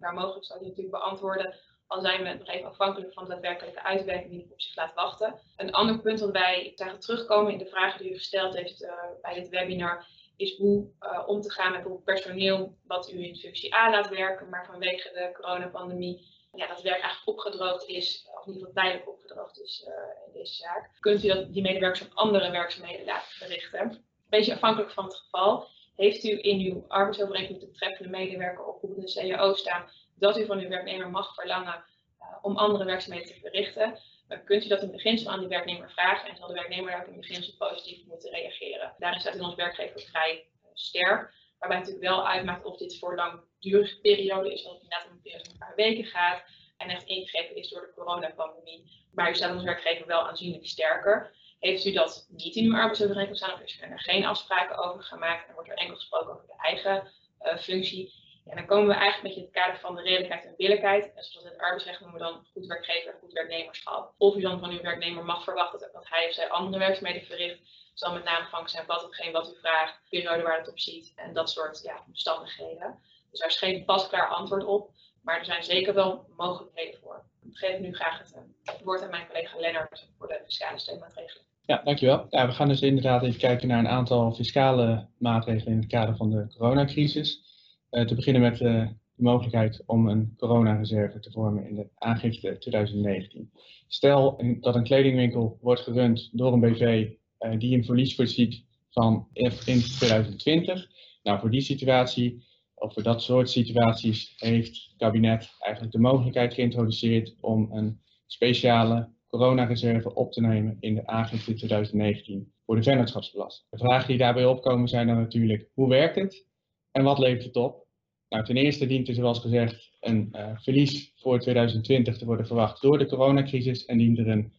[0.00, 1.54] Waar mogelijk zal die natuurlijk beantwoorden.
[1.86, 5.40] Al zijn we nog even afhankelijk van de daadwerkelijke uitwerking die op zich laat wachten.
[5.56, 8.92] Een ander punt dat wij zagen terugkomen in de vragen die u gesteld heeft uh,
[9.22, 13.36] bij dit webinar, is hoe uh, om te gaan met bijvoorbeeld personeel wat u in
[13.36, 18.56] functie A laat werken, maar vanwege de coronapandemie ja, dat werk eigenlijk opgedroogd is, in
[18.56, 22.14] ieder geval tijdelijk opgedroogd is uh, in deze zaak, kunt u dat, die medewerkers op
[22.14, 23.80] andere werkzaamheden laten verrichten.
[23.80, 25.68] Een beetje afhankelijk van het geval.
[25.96, 30.58] Heeft u in uw arbeidsovereenkomst de treffende medewerker op de CAO staan dat u van
[30.58, 31.84] uw werknemer mag verlangen
[32.20, 35.90] uh, om andere werkzaamheden te verrichten, dan kunt u dat in beginsel aan die werknemer
[35.90, 38.94] vragen en zal de werknemer daar ook in beginsel positief moeten reageren.
[38.98, 41.34] Daarin staat in ons werkgever vrij uh, sterk.
[41.58, 45.58] Waarbij natuurlijk wel uitmaakt of dit voor langdurige periode is, of het inderdaad om een
[45.58, 46.42] paar weken gaat
[46.80, 49.08] en echt ingegrepen is door de coronapandemie.
[49.12, 51.34] Maar u staat als werkgever wel aanzienlijk sterker.
[51.58, 55.48] Heeft u dat niet in uw arbeidsovereenkomst staan of is er geen afspraken over gemaakt
[55.48, 57.10] en wordt er enkel gesproken over de eigen
[57.42, 58.12] uh, functie,
[58.44, 61.04] ja, dan komen we eigenlijk met je het kader van de redelijkheid en billijkheid.
[61.04, 64.14] En zoals in het arbeidsrecht noemen we dan goed werkgever, goed werknemerschap.
[64.18, 67.60] Of u dan van uw werknemer mag verwachten dat hij of zij andere werkzaamheden verricht
[67.94, 71.12] zal met name afhankelijk zijn wat hetgeen wat u vraagt, periode waar het op ziet
[71.16, 73.02] en dat soort ja, omstandigheden.
[73.30, 74.90] Dus daar is geen pasklaar antwoord op,
[75.22, 77.24] maar er zijn zeker wel mogelijkheden voor.
[77.42, 80.78] Ik geef nu graag het, eh, het woord aan mijn collega Lennart voor de fiscale
[80.78, 81.44] steunmaatregelen.
[81.62, 82.26] Ja, dankjewel.
[82.30, 86.16] Ja, we gaan dus inderdaad even kijken naar een aantal fiscale maatregelen in het kader
[86.16, 87.48] van de coronacrisis.
[87.90, 92.58] Uh, te beginnen met uh, de mogelijkheid om een coronareserve te vormen in de aangifte
[92.58, 93.50] 2019.
[93.88, 97.10] Stel dat een kledingwinkel wordt gerund door een BV
[97.58, 100.88] die een verlies voorziet van in 2020.
[101.22, 102.44] Nou, voor die situatie,
[102.80, 109.08] of voor dat soort situaties, heeft het kabinet eigenlijk de mogelijkheid geïntroduceerd om een speciale
[109.28, 113.66] coronareserve op te nemen in de aangifte 2019 voor de vennootschapsbelasting.
[113.70, 116.46] De vragen die daarbij opkomen zijn dan natuurlijk, hoe werkt het
[116.90, 117.86] en wat levert het op?
[118.28, 122.82] Nou, ten eerste dient er zoals gezegd een uh, verlies voor 2020 te worden verwacht
[122.82, 124.52] door de coronacrisis en dient er een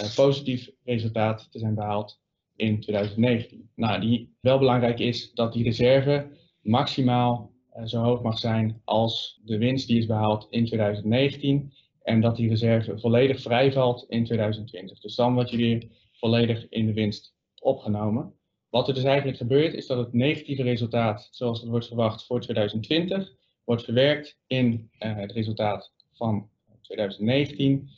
[0.00, 2.20] uh, positief resultaat te zijn behaald
[2.56, 3.70] in 2019.
[3.74, 6.30] Nou, die wel belangrijk is dat die reserve
[6.60, 7.51] maximaal
[7.84, 12.48] zo hoog mag zijn als de winst die is behaald in 2019 en dat die
[12.48, 15.00] reserve volledig vrijvalt in 2020.
[15.00, 18.34] Dus dan wordt je weer volledig in de winst opgenomen.
[18.70, 22.40] Wat er dus eigenlijk gebeurt is dat het negatieve resultaat, zoals het wordt verwacht voor
[22.40, 23.32] 2020,
[23.64, 26.48] wordt verwerkt in uh, het resultaat van
[26.80, 27.88] 2019.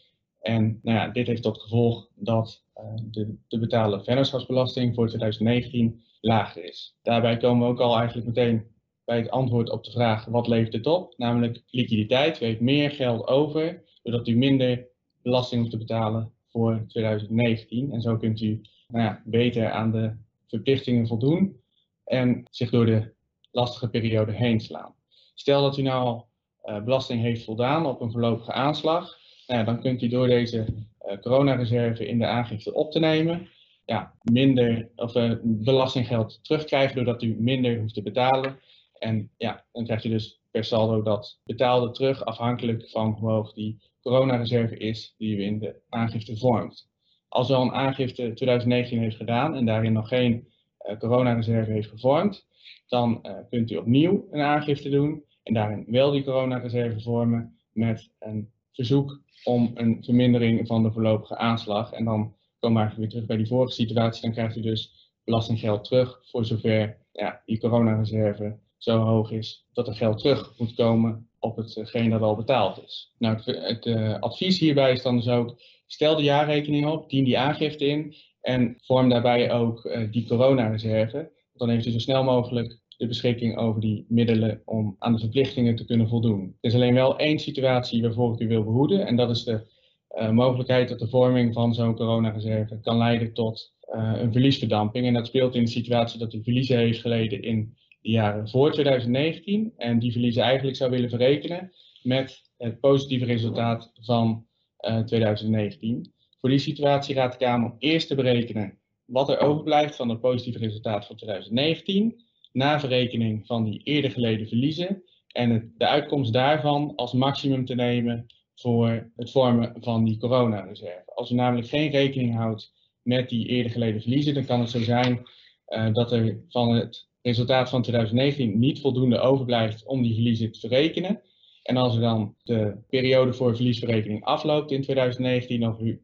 [0.41, 6.03] En nou ja, dit heeft tot gevolg dat uh, de te betalen vennootschapsbelasting voor 2019
[6.21, 6.97] lager is.
[7.03, 8.74] Daarbij komen we ook al eigenlijk meteen
[9.05, 12.41] bij het antwoord op de vraag wat levert het op, namelijk liquiditeit.
[12.41, 14.87] U heeft meer geld over, zodat u minder
[15.23, 17.93] belasting hoeft te betalen voor 2019.
[17.93, 21.61] En zo kunt u nou ja, beter aan de verplichtingen voldoen
[22.05, 23.13] en zich door de
[23.51, 24.95] lastige periode heen slaan.
[25.35, 26.23] Stel dat u nou
[26.65, 30.67] uh, belasting heeft voldaan op een voorlopige aanslag, nou dan kunt u door deze
[31.07, 33.49] uh, coronareserve in de aangifte op te nemen,
[33.85, 38.59] ja, minder of, uh, belastinggeld terugkrijgen doordat u minder hoeft te betalen.
[39.05, 43.53] En ja, dan krijg je dus per saldo dat betaalde terug afhankelijk van hoe hoog
[43.53, 46.89] die coronareserve is die u in de aangifte vormt.
[47.29, 50.49] Als u al een aangifte 2019 heeft gedaan en daarin nog geen
[50.89, 52.47] uh, coronareserve heeft gevormd,
[52.87, 58.11] dan uh, kunt u opnieuw een aangifte doen en daarin wel die coronareserve vormen met
[58.19, 61.93] een verzoek om een vermindering van de voorlopige aanslag.
[61.93, 64.23] En dan komen we eigenlijk weer terug bij die vorige situatie.
[64.23, 69.89] Dan krijgt u dus belastinggeld terug voor zover ja, die coronareserve zo hoog is dat
[69.89, 73.13] er geld terug moet komen op hetgeen dat al betaald is.
[73.19, 77.39] Nou, het, uh, advies hierbij is dan dus ook, stel de jaarrekening op, dien die
[77.39, 81.33] aangifte in en vorm daarbij ook uh, die coronareserve.
[81.55, 85.77] Dan heeft u zo snel mogelijk de beschikking over die middelen om aan de verplichtingen
[85.77, 86.57] te kunnen voldoen.
[86.61, 89.73] Er is alleen wel één situatie waarvoor ik u wil behoeden en dat is de
[90.19, 95.07] uh, mogelijkheid dat de vorming van zo'n coronareserve kan leiden tot een verliesverdamping.
[95.07, 98.73] En dat speelt in de situatie dat u verliezen heeft geleden in de jaren voor
[98.73, 104.47] 2019 en die verliezen eigenlijk zou willen verrekenen met het positieve resultaat van
[104.81, 106.13] uh, eh, 2019.
[106.41, 110.21] Voor die situatie raadt de Kamer om eerst te berekenen wat er overblijft van het
[110.21, 116.33] positieve resultaat van 2019, na verrekening van die eerder geleden verliezen en het, de uitkomst
[116.33, 121.13] daarvan als maximum te nemen voor het vormen van die coronareserve.
[121.15, 124.81] Als u namelijk geen rekening houdt met die eerder geleden verliezen, dan kan het zo
[124.81, 125.23] zijn
[125.69, 130.61] uh, dat er van het resultaat van 2019 niet voldoende overblijft om die verliezen te
[130.61, 131.23] verrekenen.
[131.63, 136.03] En als er dan de periode voor verliesverrekening afloopt in 2019 of u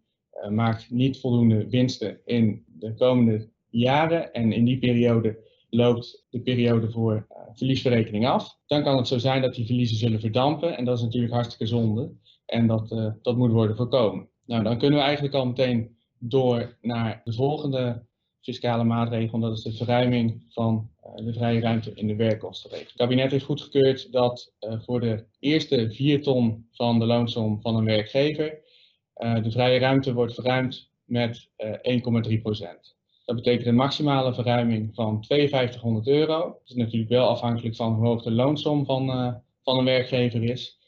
[0.48, 5.38] maakt niet voldoende winsten in de komende jaren en in die periode
[5.70, 9.96] loopt de periode voor uh, verliesverrekening af, dan kan het zo zijn dat die verliezen
[9.96, 12.12] zullen verdampen en dat is natuurlijk hartstikke zonde
[12.46, 14.28] en dat, uh, dat moet worden voorkomen.
[14.46, 18.06] Nou, dan kunnen we eigenlijk al meteen door naar de volgende
[18.40, 22.90] fiscale maatregel, dat is de verruiming van uh, de vrije ruimte in de werkkostenregeling.
[22.90, 27.76] Het kabinet heeft goedgekeurd dat uh, voor de eerste 4 ton van de loonsom van
[27.76, 28.58] een werkgever
[29.16, 31.48] uh, de vrije ruimte wordt verruimd met
[32.28, 32.96] 1,3 procent.
[33.24, 36.38] Dat betekent een maximale verruiming van 5200 euro.
[36.38, 39.06] Dat is natuurlijk wel afhankelijk van hoe hoog de loonsom van,
[39.62, 40.79] van een werkgever is.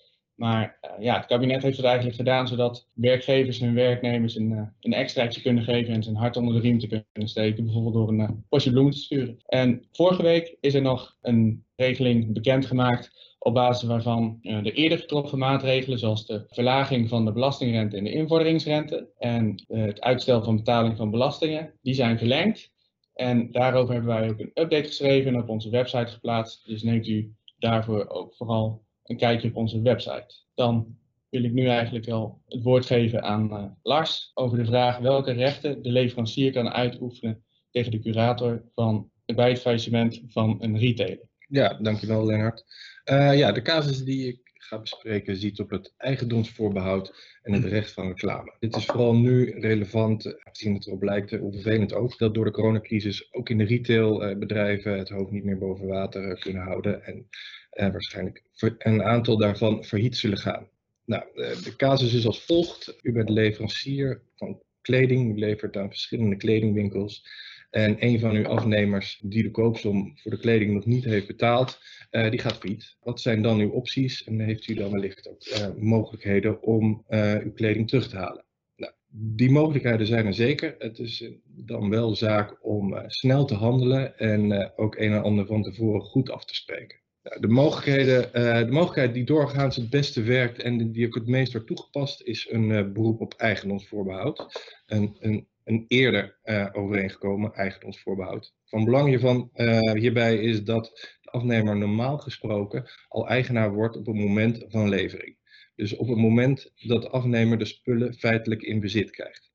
[0.42, 4.62] Maar uh, ja, het kabinet heeft het eigenlijk gedaan zodat werkgevers hun werknemers een, uh,
[4.80, 8.20] een kunnen geven en zijn hart onder de riem te kunnen steken, bijvoorbeeld door een
[8.20, 9.38] uh, postje bloemen te sturen.
[9.46, 15.38] En vorige week is er nog een regeling bekendgemaakt op basis waarvan de eerder getroffen
[15.38, 20.96] maatregelen, zoals de verlaging van de belastingrente en de invorderingsrente en het uitstel van betaling
[20.96, 22.72] van belastingen, die zijn verlengd.
[23.14, 26.66] En daarover hebben wij ook een update geschreven en op onze website geplaatst.
[26.66, 30.34] Dus neemt u daarvoor ook vooral een kijkje op onze website.
[30.54, 30.96] Dan
[31.28, 35.32] wil ik nu eigenlijk wel het woord geven aan uh, Lars over de vraag welke
[35.32, 41.28] rechten de leverancier kan uitoefenen tegen de curator van, bij het faillissement van een retailer.
[41.48, 42.64] Ja, dankjewel Lennart.
[43.10, 47.92] Uh, ja, de casus die ik ga bespreken ziet op het eigendomsvoorbehoud en het recht
[47.92, 48.56] van reclame.
[48.58, 52.50] Dit is vooral nu relevant, aangezien het erop lijkt, hoe vervelend ook, dat door de
[52.50, 57.28] coronacrisis ook in de retailbedrijven het hoofd niet meer boven water kunnen houden en
[57.72, 58.42] waarschijnlijk
[58.78, 60.68] een aantal daarvan failliet zullen gaan.
[61.04, 62.98] Nou, de casus is als volgt.
[63.02, 67.26] U bent leverancier van kleding, u levert aan verschillende kledingwinkels.
[67.70, 71.80] En een van uw afnemers die de koopsom voor de kleding nog niet heeft betaald,
[72.10, 72.96] uh, die gaat failliet.
[73.00, 77.04] Wat zijn dan uw opties en heeft u dan wellicht ook mogelijkheden om
[77.42, 78.44] uw kleding terug te halen?
[78.76, 80.74] Nou, die mogelijkheden zijn er zeker.
[80.78, 85.62] Het is dan wel zaak om snel te handelen en ook een en ander van
[85.62, 87.01] tevoren goed af te spreken.
[87.22, 91.52] De, mogelijkheden, uh, de mogelijkheid die doorgaans het beste werkt en die ook het meest
[91.52, 94.62] wordt toegepast, is een uh, beroep op eigendomsvoorbehoud.
[94.86, 98.54] Een, een, een eerder uh, overeengekomen eigendomsvoorbehoud.
[98.64, 99.50] Van belang hiervan
[99.92, 100.84] hierbij is dat
[101.22, 105.36] de afnemer normaal gesproken al eigenaar wordt op het moment van levering.
[105.74, 109.52] Dus op het moment dat de afnemer de spullen feitelijk in bezit krijgt.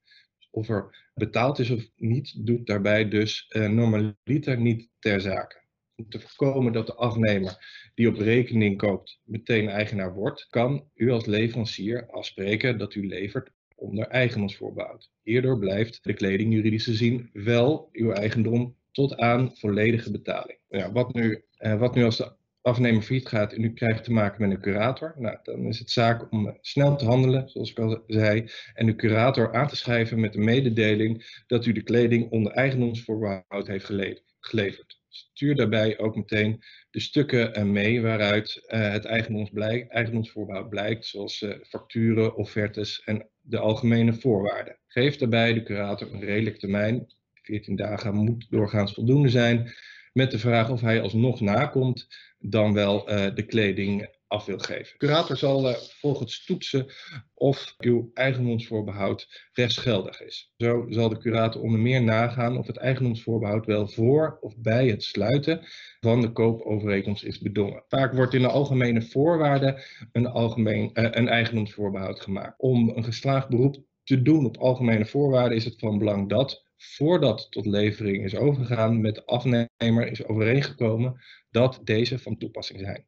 [0.51, 5.65] Of er betaald is of niet, doet daarbij dus normaliter niet ter zake
[5.97, 7.57] om te voorkomen dat de afnemer
[7.95, 13.51] die op rekening koopt meteen eigenaar wordt, kan u als leverancier afspreken dat u levert
[13.75, 15.11] onder eigendomsvoorbehoud.
[15.23, 20.59] Hierdoor blijft de kleding juridisch gezien wel uw eigendom tot aan volledige betaling.
[20.69, 24.11] Ja, wat, nu, eh, wat nu als de afnemer failliet gaat en u krijgt te
[24.11, 27.79] maken met een curator, nou, dan is het zaak om snel te handelen, zoals ik
[27.79, 32.31] al zei, en de curator aan te schrijven met de mededeling dat u de kleding
[32.31, 33.91] onder eigendomsvoorbehoud heeft
[34.39, 34.96] geleverd.
[35.09, 41.53] Stuur daarbij ook meteen de stukken eh, mee waaruit uh, het eigendomsvoorbehoud blijkt, zoals uh,
[41.63, 44.77] facturen, offertes en de algemene voorwaarden.
[44.87, 49.73] Geef daarbij de curator een redelijk termijn, 14 dagen moet doorgaans voldoende zijn,
[50.13, 52.07] met de vraag of hij alsnog nakomt
[52.39, 54.91] dan wel de kleding af wil geven.
[54.97, 56.85] De curator zal uh, volgens toetsen
[57.33, 60.51] of uw eigendomsvoorbehoud rechtsgeldig is.
[60.57, 65.03] Zo zal de curator onder meer nagaan of het eigendomsvoorbehoud wel voor of bij het
[65.03, 65.65] sluiten
[65.99, 67.83] van de koopovereenkomst is bedongen.
[67.87, 72.59] Vaak wordt in de algemene voorwaarden een, algemeen, uh, een eigendomsvoorbehoud gemaakt.
[72.59, 77.47] Om een geslaagd beroep te doen op algemene voorwaarden is het van belang dat voordat
[77.49, 83.06] tot levering is overgegaan met de afnemer is overeengekomen dat deze van toepassing zijn.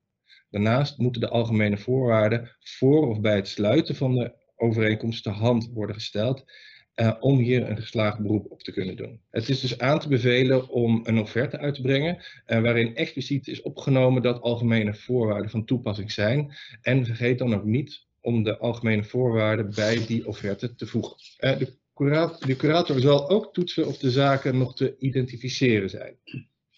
[0.50, 5.70] Daarnaast moeten de algemene voorwaarden voor of bij het sluiten van de overeenkomst te hand
[5.74, 6.46] worden gesteld
[6.96, 9.22] uh, om hier een geslaagd beroep op te kunnen doen.
[9.30, 13.48] Het is dus aan te bevelen om een offerte uit te brengen uh, waarin expliciet
[13.48, 18.58] is opgenomen dat algemene voorwaarden van toepassing zijn en vergeet dan ook niet om de
[18.58, 21.16] algemene voorwaarden bij die offerte te voegen.
[21.40, 21.78] Uh, de
[22.46, 26.16] de curator zal ook toetsen of de zaken nog te identificeren zijn.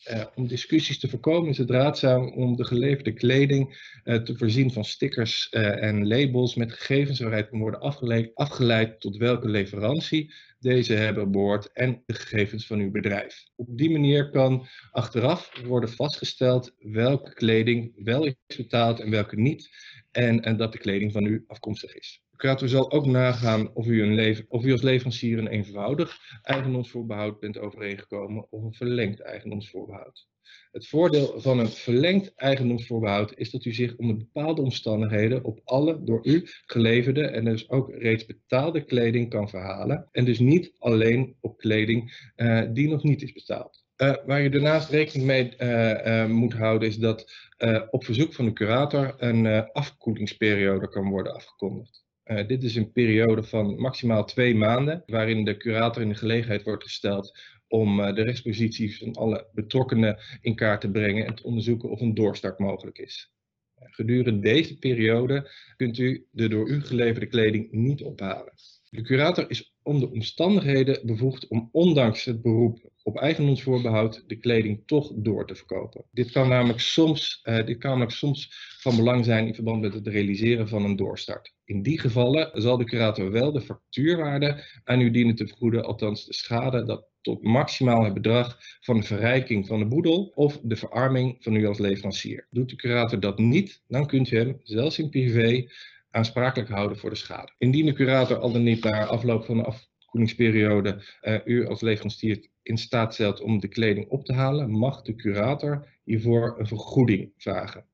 [0.10, 4.72] Uh, om discussies te voorkomen is het raadzaam om de geleverde kleding uh, te voorzien
[4.72, 10.34] van stickers uh, en labels met gegevens waaruit kan worden afgeleid, afgeleid tot welke leverantie
[10.60, 13.44] deze hebben behoord en de gegevens van uw bedrijf.
[13.56, 19.70] Op die manier kan achteraf worden vastgesteld welke kleding wel is betaald en welke niet
[20.12, 22.22] en, en dat de kleding van u afkomstig is.
[22.42, 28.48] Curator zal ook nagaan of u, een of als leverancier een eenvoudig eigendomsvoorbehoud bent overeengekomen
[28.52, 30.28] of een verlengd eigendomsvoorbehoud.
[30.72, 36.04] Het voordeel van een verlengd eigendomsvoorbehoud is dat u zich onder bepaalde omstandigheden op alle
[36.04, 41.36] door u geleverde en dus ook reeds betaalde kleding kan verhalen en dus niet alleen
[41.40, 43.86] op kleding uh, die nog niet is betaald.
[43.98, 47.50] Uh, waar je daarnaast rekening mee uh, moet houden is dat
[47.90, 52.02] op verzoek van de curator een afkoelingsperiode kan worden afgekondigd.
[52.48, 56.84] Dit is een periode van maximaal twee maanden, waarin de curator in de gelegenheid wordt
[56.84, 62.02] gesteld om de rechtsposities van alle betrokkenen in kaart te brengen en te onderzoeken of
[62.02, 63.32] een doorstart mogelijk is.
[63.76, 68.54] Gedurende deze periode kunt u de door u geleverde kleding niet ophalen.
[68.90, 75.12] De curator is onder omstandigheden bevoegd om ondanks het beroep op eigendomsvoorbehoud de kleding toch
[75.16, 76.06] door te verkopen.
[76.12, 80.08] Dit kan namelijk soms, dit kan namelijk soms van belang zijn in verband met het
[80.08, 81.54] realiseren van een doorstart.
[81.72, 86.26] In die gevallen zal de curator wel de factuurwaarde aan u dienen te vergoeden, althans
[86.26, 90.76] de schade dat tot maximaal het bedrag van de verrijking van de boedel of de
[90.76, 92.48] verarming van u als leverancier.
[92.50, 95.68] Doet de curator dat niet, dan kunt u hem, zelfs in privé,
[96.10, 97.54] aansprakelijk houden voor de schade.
[97.58, 102.48] Indien de curator al dan niet na afloop van de afkoelingsperiode uh, u als leverancier
[102.64, 107.34] in staat stelt om de kleding op te halen, mag de curator hiervoor een vergoeding
[107.38, 107.86] vragen.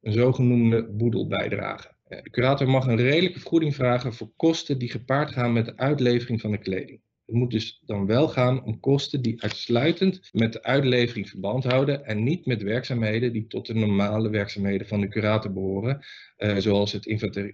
[0.00, 1.91] Een zogenoemde boedelbijdrage.
[2.20, 6.40] De curator mag een redelijke vergoeding vragen voor kosten die gepaard gaan met de uitlevering
[6.40, 7.00] van de kleding.
[7.26, 12.04] Het moet dus dan wel gaan om kosten die uitsluitend met de uitlevering verband houden
[12.04, 16.04] en niet met werkzaamheden die tot de normale werkzaamheden van de curator behoren,
[16.38, 17.06] uh, zoals het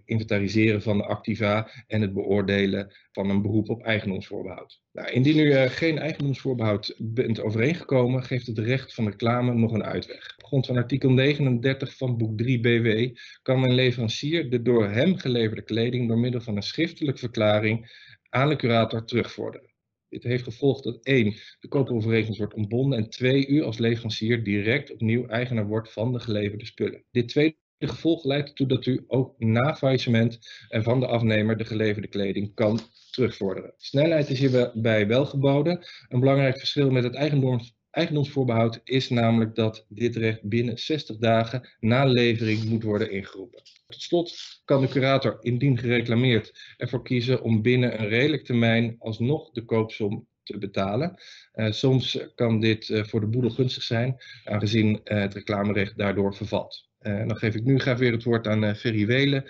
[0.04, 4.80] inventariseren van de activa en het beoordelen van een beroep op eigendomsvoorbehoud.
[4.92, 9.84] Nou, indien u uh, geen eigendomsvoorbehoud bent overeengekomen, geeft het recht van reclame nog een
[9.84, 10.34] uitweg.
[10.36, 15.16] Op grond van artikel 39 van boek 3 BW kan een leverancier de door hem
[15.16, 19.70] geleverde kleding door middel van een schriftelijke verklaring aan de curator terugvorderen.
[20.08, 21.34] Dit heeft gevolgd dat 1.
[21.60, 23.46] de koopovereenkomst wordt ontbonden en 2.
[23.46, 27.04] u als leverancier direct opnieuw eigenaar wordt van de geleverde spullen.
[27.10, 30.38] Dit tweede gevolg leidt ertoe dat u ook na faillissement
[30.68, 33.74] van de afnemer de geleverde kleding kan terugvorderen.
[33.76, 35.86] Snelheid is hierbij wel geboden.
[36.08, 41.68] Een belangrijk verschil met het eigendoms eigendomsvoorbehoud is namelijk dat dit recht binnen 60 dagen
[41.80, 43.62] na levering moet worden ingeroepen.
[43.86, 49.50] Tot slot kan de curator, indien gereclameerd, ervoor kiezen om binnen een redelijk termijn alsnog
[49.50, 51.14] de koopsom te betalen.
[51.54, 56.34] Uh, soms kan dit uh, voor de boedel gunstig zijn, aangezien uh, het reclamerecht daardoor
[56.34, 56.86] vervalt.
[56.98, 59.44] dan geef ik nu graag weer het woord aan Ferry Welen,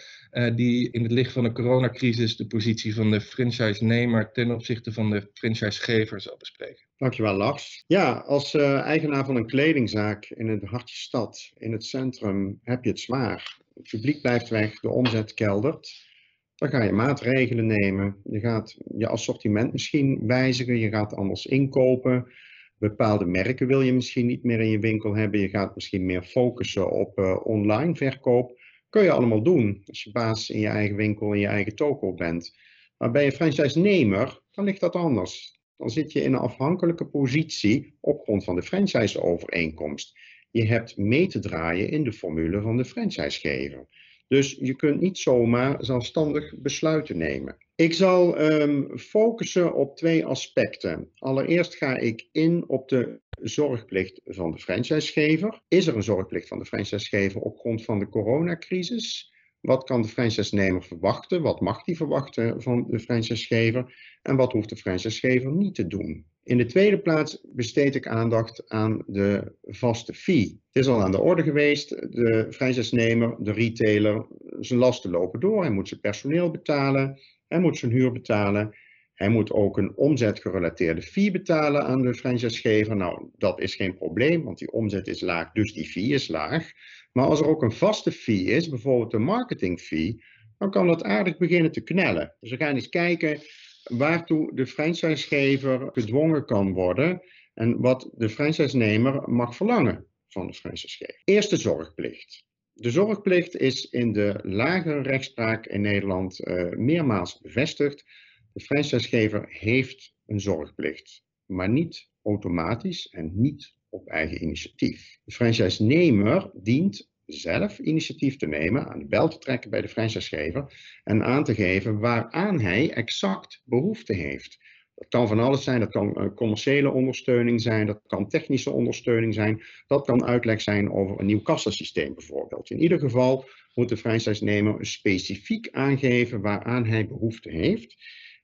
[0.54, 5.10] die in het licht van de coronacrisis de positie van de franchise-nemer ten opzichte van
[5.10, 6.87] de franchisegever zal bespreken.
[6.98, 7.84] Dankjewel Lars.
[7.86, 12.84] Ja, als uh, eigenaar van een kledingzaak in het hartje stad, in het centrum, heb
[12.84, 13.60] je het zwaar.
[13.74, 16.06] Het publiek blijft weg, de omzet keldert.
[16.54, 18.20] Dan ga je maatregelen nemen.
[18.24, 22.32] Je gaat je assortiment misschien wijzigen, je gaat anders inkopen.
[22.78, 25.40] Bepaalde merken wil je misschien niet meer in je winkel hebben.
[25.40, 28.60] Je gaat misschien meer focussen op uh, online verkoop.
[28.88, 32.14] Kun je allemaal doen als je baas in je eigen winkel, in je eigen toko
[32.14, 32.58] bent.
[32.96, 35.57] Maar bij een franchise-nemer, dan ligt dat anders.
[35.78, 40.18] Dan zit je in een afhankelijke positie op grond van de franchise-overeenkomst.
[40.50, 43.86] Je hebt mee te draaien in de formule van de franchisegever.
[44.28, 47.56] Dus je kunt niet zomaar zelfstandig besluiten nemen.
[47.74, 51.10] Ik zal um, focussen op twee aspecten.
[51.18, 55.60] Allereerst ga ik in op de zorgplicht van de franchisegever.
[55.68, 59.32] Is er een zorgplicht van de franchisegever op grond van de coronacrisis?
[59.68, 61.42] Wat kan de franchisenemer verwachten?
[61.42, 63.94] Wat mag hij verwachten van de franchisegever?
[64.22, 66.26] En wat hoeft de franchisegever niet te doen?
[66.42, 70.60] In de tweede plaats besteed ik aandacht aan de vaste fee.
[70.70, 71.88] Het is al aan de orde geweest.
[71.88, 74.26] De franchisenemer, de retailer,
[74.60, 75.62] zijn lasten lopen door.
[75.62, 77.20] Hij moet zijn personeel betalen.
[77.48, 78.74] Hij moet zijn huur betalen.
[79.18, 82.96] Hij moet ook een omzetgerelateerde fee betalen aan de franchisegever.
[82.96, 86.70] Nou, dat is geen probleem, want die omzet is laag, dus die fee is laag.
[87.12, 90.24] Maar als er ook een vaste fee is, bijvoorbeeld een marketing fee,
[90.58, 92.34] dan kan dat aardig beginnen te knellen.
[92.40, 93.40] Dus we gaan eens kijken
[93.82, 97.22] waartoe de franchisegever gedwongen kan worden
[97.54, 101.20] en wat de franchisenemer mag verlangen van de franchisegever.
[101.24, 102.46] Eerste zorgplicht.
[102.72, 108.04] De zorgplicht is in de lagere rechtspraak in Nederland uh, meermaals bevestigd.
[108.52, 115.18] De franchisegever heeft een zorgplicht, maar niet automatisch en niet op eigen initiatief.
[115.24, 120.72] De franchise-nemer dient zelf initiatief te nemen, aan de bel te trekken bij de franchisegever
[121.04, 124.58] en aan te geven waaraan hij exact behoefte heeft.
[124.94, 129.34] Dat kan van alles zijn, dat kan eh, commerciële ondersteuning zijn, dat kan technische ondersteuning
[129.34, 132.70] zijn, dat kan uitleg zijn over een nieuw kassasysteem bijvoorbeeld.
[132.70, 137.96] In ieder geval moet de franchise-nemer specifiek aangeven waaraan hij behoefte heeft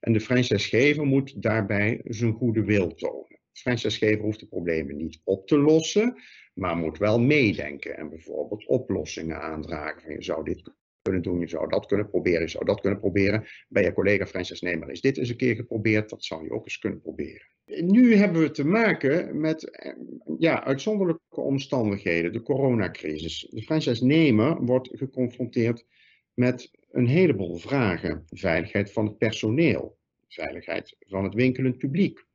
[0.04, 3.28] en de franchisegever moet daarbij zijn goede wil tonen.
[3.28, 6.16] De franchisegever hoeft de problemen niet op te lossen,
[6.54, 10.02] maar moet wel meedenken en bijvoorbeeld oplossingen aandragen.
[10.02, 10.62] Van je zou dit
[11.02, 13.44] kunnen doen, je zou dat kunnen proberen, je zou dat kunnen proberen.
[13.68, 16.78] Bij je collega franchise-nemer is dit eens een keer geprobeerd, dat zou je ook eens
[16.78, 17.46] kunnen proberen.
[17.64, 19.92] Nu hebben we te maken met eh,
[20.38, 23.46] ja, uitzonderlijke omstandigheden, de coronacrisis.
[23.50, 25.86] De franchise-nemer wordt geconfronteerd
[26.34, 28.24] met een heleboel vragen.
[28.30, 32.26] Veiligheid van het personeel, veiligheid van het winkelend publiek,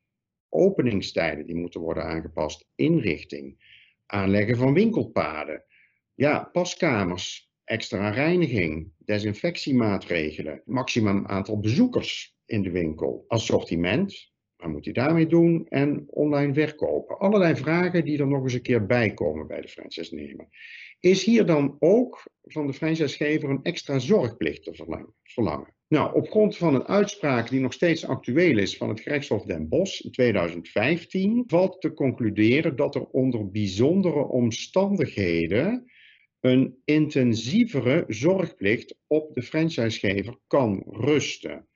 [0.50, 3.58] openingstijden die moeten worden aangepast, inrichting,
[4.06, 5.64] aanleggen van winkelpaden,
[6.16, 14.94] ja, paskamers, extra reiniging, desinfectiemaatregelen, maximum aantal bezoekers in de winkel, assortiment, wat moet hij
[14.94, 15.68] daarmee doen?
[15.70, 17.20] En online verkopen.
[17.20, 20.48] Allerlei vragen die er nog eens een keer bij komen bij de franchise-nemer.
[21.00, 24.74] Is hier dan ook van de franchisegever een extra zorgplicht te
[25.24, 25.74] verlangen?
[25.88, 29.70] Nou, op grond van een uitspraak die nog steeds actueel is van het gerechtshof Den
[29.70, 35.92] Bosch in 2015, valt te concluderen dat er onder bijzondere omstandigheden
[36.40, 41.68] een intensievere zorgplicht op de franchisegever kan rusten.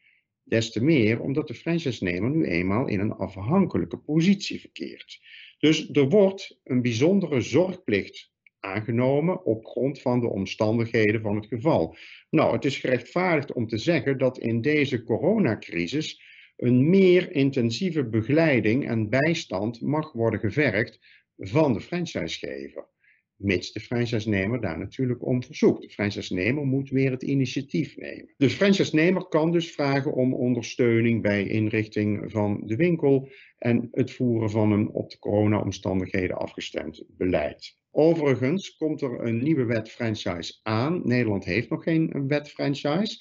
[0.43, 5.19] Des te meer omdat de franchisenemer nu eenmaal in een afhankelijke positie verkeert.
[5.57, 8.32] Dus er wordt een bijzondere zorgplicht
[8.63, 11.95] aangenomen op grond van de omstandigheden van het geval.
[12.29, 16.21] Nou, het is gerechtvaardigd om te zeggen dat in deze coronacrisis
[16.57, 20.99] een meer intensieve begeleiding en bijstand mag worden gevergd
[21.37, 22.91] van de franchisegever.
[23.35, 25.81] Mits de franchise-nemer daar natuurlijk om verzoekt.
[25.81, 28.33] De franchise-nemer moet weer het initiatief nemen.
[28.37, 34.49] De franchise-nemer kan dus vragen om ondersteuning bij inrichting van de winkel en het voeren
[34.49, 37.81] van een op de corona-omstandigheden afgestemd beleid.
[37.95, 41.01] Overigens komt er een nieuwe wet franchise aan.
[41.03, 43.17] Nederland heeft nog geen wet franchise.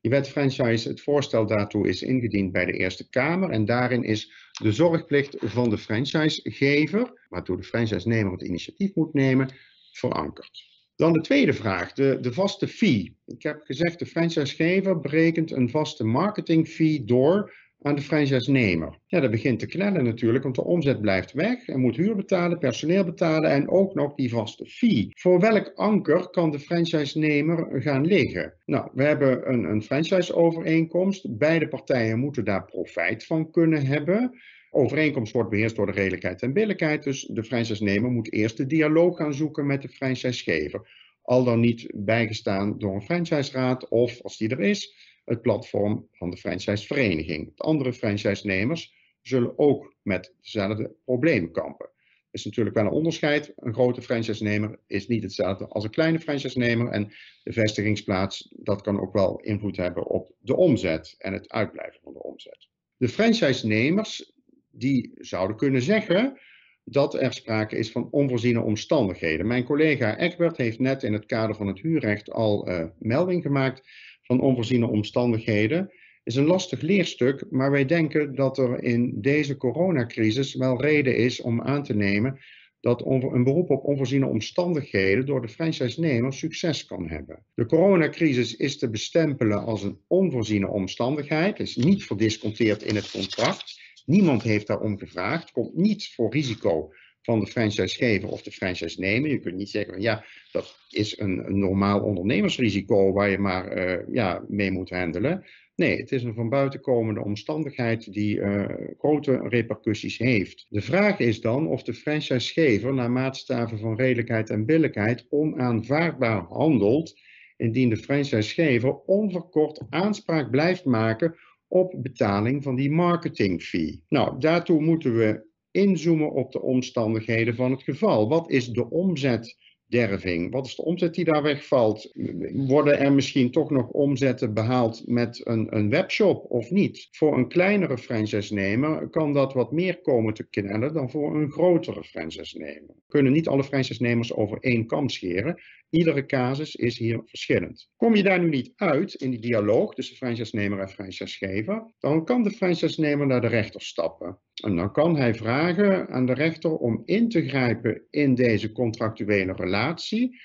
[0.00, 3.50] Die wet franchise, het voorstel daartoe is ingediend bij de Eerste Kamer.
[3.50, 9.48] En daarin is de zorgplicht van de franchisegever, waartoe de franchise-nemer het initiatief moet nemen,
[9.92, 10.64] verankerd.
[10.96, 13.16] Dan de tweede vraag, de, de vaste fee.
[13.26, 17.52] Ik heb gezegd, de franchisegever berekent een vaste marketing fee door
[17.84, 18.98] aan de franchise-nemer.
[19.06, 21.68] Ja, dat begint te knellen natuurlijk, want de omzet blijft weg.
[21.68, 25.08] Er moet huur betalen, personeel betalen en ook nog die vaste fee.
[25.14, 28.54] Voor welk anker kan de franchise-nemer gaan liggen?
[28.66, 31.38] Nou, we hebben een, een franchise-overeenkomst.
[31.38, 34.38] Beide partijen moeten daar profijt van kunnen hebben.
[34.70, 39.16] Overeenkomst wordt beheerst door de redelijkheid en billijkheid, dus de franchise-nemer moet eerst de dialoog
[39.16, 40.88] gaan zoeken met de franchise-gever.
[41.22, 46.30] Al dan niet bijgestaan door een franchise-raad of, als die er is, het platform van
[46.30, 47.56] de franchisevereniging.
[47.56, 51.86] De andere franchisenemers zullen ook met dezelfde problemen kampen.
[51.86, 53.52] Er is natuurlijk wel een onderscheid.
[53.56, 56.88] Een grote franchisenemer is niet hetzelfde als een kleine franchisenemer.
[56.88, 57.12] En
[57.42, 62.12] de vestigingsplaats, dat kan ook wel invloed hebben op de omzet en het uitblijven van
[62.12, 62.68] de omzet.
[62.96, 64.32] De franchisenemers
[64.70, 66.38] die zouden kunnen zeggen
[66.84, 69.46] dat er sprake is van onvoorziene omstandigheden.
[69.46, 73.88] Mijn collega Egbert heeft net in het kader van het huurrecht al uh, melding gemaakt
[74.24, 75.92] van onvoorziene omstandigheden.
[76.22, 81.40] Is een lastig leerstuk, maar wij denken dat er in deze coronacrisis wel reden is
[81.40, 82.40] om aan te nemen
[82.84, 87.44] dat een beroep op onvoorziene omstandigheden door de franchise-nemer succes kan hebben.
[87.54, 93.80] De coronacrisis is te bestempelen als een onvoorziene omstandigheid, is niet verdisconteerd in het contract.
[94.04, 96.92] Niemand heeft daarom gevraagd, komt niet voor risico
[97.24, 99.30] van de franchisegever of de franchise-nemer.
[99.30, 104.14] Je kunt niet zeggen, ja, dat is een, een normaal ondernemersrisico waar je maar uh,
[104.14, 105.44] ja, mee moet handelen.
[105.76, 108.64] Nee, het is een van buiten komende omstandigheid die uh,
[108.98, 110.66] grote repercussies heeft.
[110.68, 117.20] De vraag is dan of de franchisegever naar maatstaven van redelijkheid en billijkheid onaanvaardbaar handelt
[117.56, 121.36] indien de franchisegever onverkort aanspraak blijft maken
[121.68, 124.04] op betaling van die marketing fee.
[124.08, 128.28] Nou, daartoe moeten we inzoomen op de omstandigheden van het geval.
[128.28, 129.56] Wat is de omzet
[129.86, 130.52] derving.
[130.52, 132.10] Wat is de omzet die daar wegvalt?
[132.52, 137.08] Worden er misschien toch nog omzetten behaald met een, een webshop of niet?
[137.10, 142.04] Voor een kleinere franchise-nemer kan dat wat meer komen te knellen dan voor een grotere
[142.04, 142.94] franchise-nemer.
[143.08, 145.60] Kunnen niet alle franchise-nemers over één kam scheren.
[145.90, 147.88] Iedere casus is hier verschillend.
[147.96, 152.42] Kom je daar nu niet uit in die dialoog tussen franchise-nemer en franchisegever, dan kan
[152.42, 154.38] de franchise-nemer naar de rechter stappen.
[154.62, 159.52] En dan kan hij vragen aan de rechter om in te grijpen in deze contractuele
[159.52, 160.40] relatie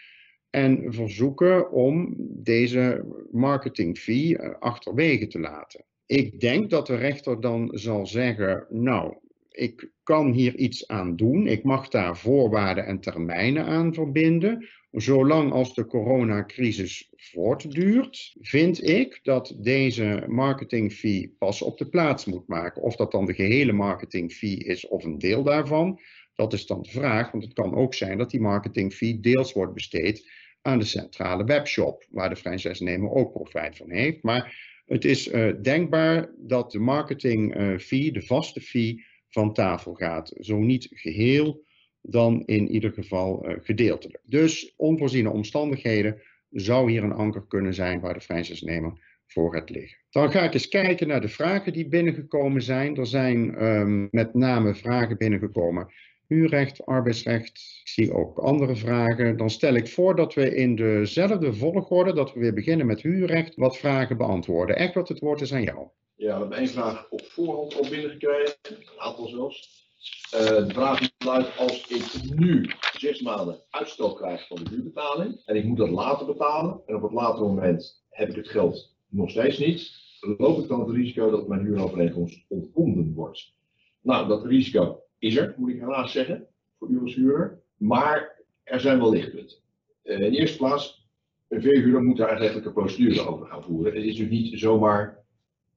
[0.50, 5.86] en verzoeken om deze marketing fee eh, achterwege te laten.
[6.06, 9.18] Ik denk dat de rechter dan zal zeggen, nou,
[9.50, 11.48] ik kan hier iets aan doen.
[11.48, 14.68] Ik mag daar voorwaarden en termijnen aan verbinden.
[14.92, 22.26] Zolang als de coronacrisis voortduurt, vind ik dat deze marketing fee pas op de plaats
[22.26, 22.82] moet maken.
[22.82, 26.00] Of dat dan de gehele marketing fee is of een deel daarvan,
[26.36, 27.32] dat is dan de vraag.
[27.32, 30.32] Want het kan ook zijn dat die marketing fee deels wordt besteed
[30.62, 34.24] aan de centrale webshop, waar de franchise-nemer ook profijt van heeft.
[34.24, 40.34] Maar het is uh, denkbaar dat de marketing uh, de vaste fee, van tafel gaat.
[40.40, 41.64] Zo niet geheel,
[42.02, 44.22] dan in ieder geval uh, gedeeltelijk.
[44.24, 49.98] Dus onvoorziene omstandigheden zou hier een anker kunnen zijn waar de franchise-nemer voor het liggen.
[50.10, 52.98] Dan ga ik eens kijken naar de vragen die binnengekomen zijn.
[52.98, 55.94] Er zijn um, met name vragen binnengekomen.
[56.28, 57.58] Huurrecht, arbeidsrecht.
[57.84, 59.38] Ik zie ook andere vragen.
[59.38, 63.56] Dan stel ik voor dat we in dezelfde volgorde, dat we weer beginnen met huurrecht,
[63.56, 64.76] wat vragen beantwoorden.
[64.76, 65.88] Egbert, het woord is aan jou.
[66.16, 69.89] Ja, we hebben één vraag op voorhand al binnengekregen, een aantal zelfs.
[70.30, 75.64] De vraag luidt, als ik nu zes maanden uitstel krijg van de huurbetaling en ik
[75.64, 79.58] moet dat later betalen en op het latere moment heb ik het geld nog steeds
[79.58, 79.92] niet,
[80.38, 83.54] loop ik dan het risico dat mijn huurovereenkomst ontbonden wordt?
[84.02, 86.48] Nou, dat risico is er, moet ik helaas zeggen,
[86.80, 89.58] voor u als huurder, maar er zijn wel lichtpunten.
[90.04, 91.08] Uh, in de eerste plaats,
[91.48, 93.96] een verhuurder moet daar een procedure over gaan voeren.
[93.96, 95.24] Het is dus niet zomaar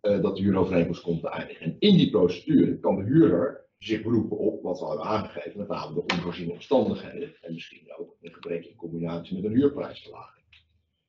[0.03, 1.67] uh, dat de huurovereenkomst komt te eindigen.
[1.67, 5.69] En in die procedure kan de huurder zich beroepen op wat we hebben aangegeven, met
[5.69, 10.47] name de onvoorziene omstandigheden en misschien ook een gebrek in combinatie met een huurprijsverlaging.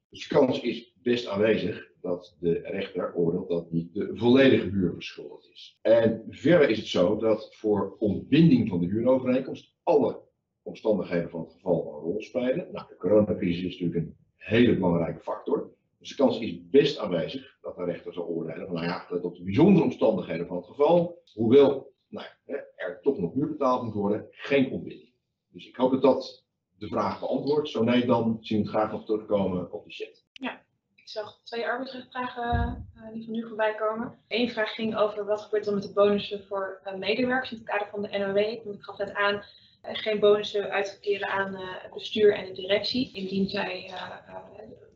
[0.09, 4.93] Dus de kans is best aanwezig dat de rechter oordeelt dat niet de volledige huur
[4.93, 5.79] verschuldigd is.
[5.81, 10.21] En verder is het zo dat voor ontbinding van de huurovereenkomst alle
[10.61, 12.67] omstandigheden van het geval een rol spelen.
[12.71, 15.71] Nou, de coronacrisis is natuurlijk een hele belangrijke factor.
[15.99, 19.23] Dus de kans is best aanwezig dat de rechter zal oordelen van, nou ja, let
[19.23, 22.27] op de bijzondere omstandigheden van het geval, hoewel nou,
[22.75, 25.13] er toch nog huur betaald moet worden, geen ontbinding.
[25.47, 26.43] Dus ik hoop dat dat
[26.77, 27.69] de vraag beantwoordt.
[27.69, 30.23] Zo nee, dan zien we het graag nog terugkomen op de chat.
[30.31, 30.61] Ja,
[30.95, 34.19] ik zag twee arbeidsrechtvragen uh, die van nu voorbij komen.
[34.27, 37.65] Eén vraag ging over wat gebeurt er met de bonussen voor uh, medewerkers in het
[37.65, 38.37] kader van de NOW.
[38.37, 39.41] Ik gaf net aan, uh,
[39.81, 43.91] geen bonussen uitkeren aan het bestuur en de directie, indien zij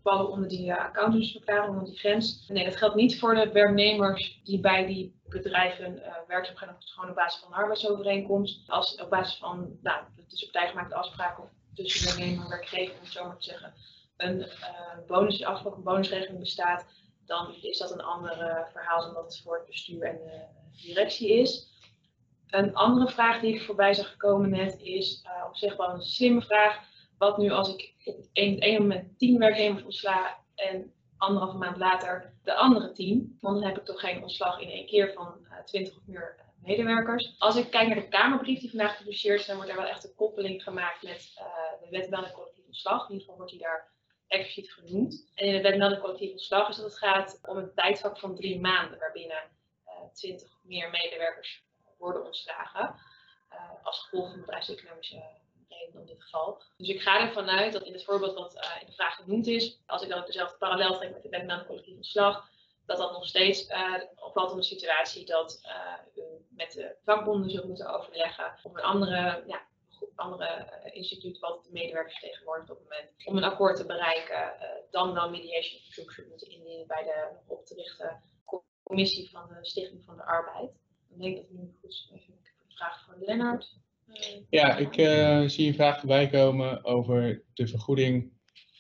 [0.04, 2.48] vallen onder die uh, accountantsverklaring, onder die grens.
[2.48, 6.76] Nee, dat geldt niet voor de werknemers die bij die bedrijven uh, werkzaam zijn op,
[6.80, 8.70] gewoon op basis van een arbeidsovereenkomst.
[8.70, 13.26] Als op basis van, nou, tussen partijgemaakte afspraken of tussen werknemer en werkgever, om zo
[13.26, 13.74] maar te zeggen,
[14.18, 14.48] een uh,
[15.08, 16.86] bonus, afspraak, een bonusregeling bestaat,
[17.26, 21.30] dan is dat een ander verhaal dan dat het voor het bestuur en de directie
[21.30, 21.76] is.
[22.48, 26.42] Een andere vraag die ik voorbij zag komen net is op zich wel een slimme
[26.42, 26.80] vraag
[27.18, 32.34] wat nu als ik op het ene moment tien werknemers ontsla en anderhalve maand later
[32.44, 35.64] de andere tien, want dan heb ik toch geen ontslag in één keer van uh,
[35.64, 37.36] 20 of meer medewerkers.
[37.38, 40.04] Als ik kijk naar de Kamerbrief die vandaag gepubliceerd is, dan wordt er wel echt
[40.04, 41.46] een koppeling gemaakt met uh,
[41.82, 43.02] de wet collectief ontslag.
[43.02, 43.92] In ieder geval wordt die daar
[44.28, 45.32] expliciet genoemd.
[45.36, 48.60] En in de wet collectief ontslag is dat het gaat om een tijdvak van drie
[48.60, 49.56] maanden, waarbinnen
[50.14, 51.64] 20 of meer medewerkers
[51.98, 52.96] worden ontslagen.
[53.84, 55.24] als gevolg van bedrijfseconomische
[55.86, 56.62] in geval.
[56.78, 59.80] Dus ik ga ervan uit dat in het voorbeeld wat in de vraag genoemd is,
[59.86, 62.50] als ik dan dezelfde parallel trek met de wet na collectief ontslag,
[62.86, 67.50] dat dat nog steeds uh, opvalt om de situatie dat uh, u met de vakbonden
[67.50, 69.62] zult moeten overleggen of een andere, ja,
[70.16, 74.54] andere eh, instituut wat de medewerkers vertegenwoordigt op het moment om een akkoord te bereiken,
[74.92, 77.76] dan wel mediation verzoek zult moeten indienen bij de nog op te
[78.84, 80.72] commissie van de Stichting van de Arbeid.
[81.10, 83.76] Ik denk dat nu goed even een vraag voor Lennart.
[84.50, 84.94] Ja, ik
[85.50, 88.32] zie een vraag voorbij komen over de vergoeding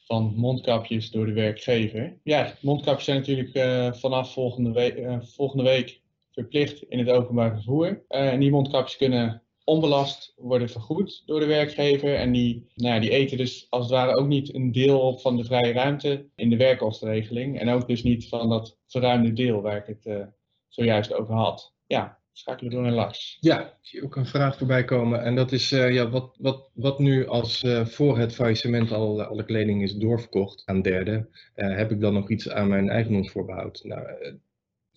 [0.07, 2.17] van mondkapjes door de werkgever.
[2.23, 6.01] Ja, mondkapjes zijn natuurlijk uh, vanaf volgende week, uh, volgende week
[6.31, 8.03] verplicht in het openbaar vervoer.
[8.07, 12.15] En die mondkapjes kunnen onbelast worden vergoed door de werkgever.
[12.15, 15.21] En die, nou ja, die eten dus als het ware ook niet een deel op
[15.21, 17.59] van de vrije ruimte in de werkkostenregeling.
[17.59, 20.27] En ook dus niet van dat verruimde deel waar ik het
[20.67, 21.73] zojuist over had.
[21.87, 23.37] Ja, schakelen door naar Lars.
[23.39, 25.23] Ja, ik zie ook een vraag voorbij komen.
[25.23, 29.23] En dat is uh, ja, wat, wat, wat nu als uh, voor het faillissement al
[29.23, 33.83] alle kleding is doorverkocht aan derden, heb ik dan nog iets aan mijn eigendomsvoorbehoud?
[33.83, 34.07] Nou,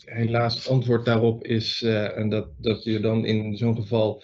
[0.05, 1.79] helaas het antwoord daarop is
[2.29, 4.23] dat, dat je dan in zo'n geval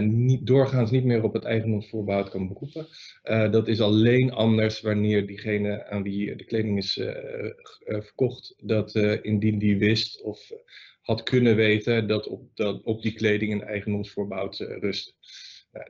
[0.00, 2.86] niet, doorgaans niet meer op het eigendomsvoorbehoud kan beroepen.
[3.50, 7.00] dat is alleen anders wanneer diegene aan wie de kleding is
[7.84, 10.50] verkocht, dat indien die wist of
[11.10, 15.14] had kunnen weten dat op, dat op die kleding een eigendomsvoorbehoud uh, rust.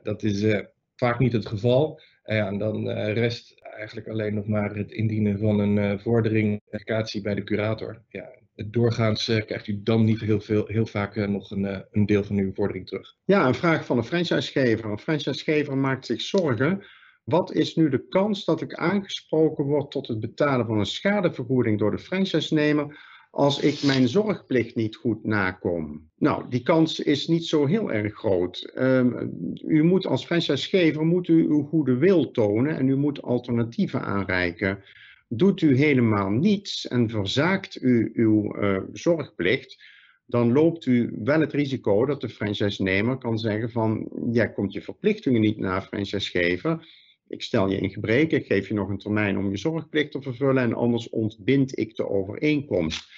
[0.03, 0.59] Dat is uh,
[0.95, 2.01] vaak niet het geval.
[2.23, 7.35] Ja, en dan rest eigenlijk alleen nog maar het indienen van een vordering verificatie bij
[7.35, 8.03] de curator.
[8.07, 12.37] Ja, doorgaans krijgt u dan niet heel, veel, heel vaak nog een, een deel van
[12.37, 13.15] uw vordering terug.
[13.25, 14.91] Ja, een vraag van een franchisegever.
[14.91, 16.83] Een franchisegever maakt zich zorgen
[17.23, 21.79] wat is nu de kans dat ik aangesproken word tot het betalen van een schadevergoeding
[21.79, 26.09] door de franchise-nemer als ik mijn zorgplicht niet goed nakom?
[26.17, 28.71] Nou, die kans is niet zo heel erg groot.
[28.77, 29.33] Um,
[29.65, 34.83] u moet als franchisegever moet u uw goede wil tonen en u moet alternatieven aanreiken.
[35.27, 39.83] Doet u helemaal niets en verzaakt u uw uh, zorgplicht,
[40.25, 44.81] dan loopt u wel het risico dat de franchise-nemer kan zeggen van, jij komt je
[44.81, 46.87] verplichtingen niet na, franchisegever.
[47.31, 50.21] Ik stel je in gebreken, ik geef je nog een termijn om je zorgplicht te
[50.21, 53.09] vervullen en anders ontbind ik de overeenkomst.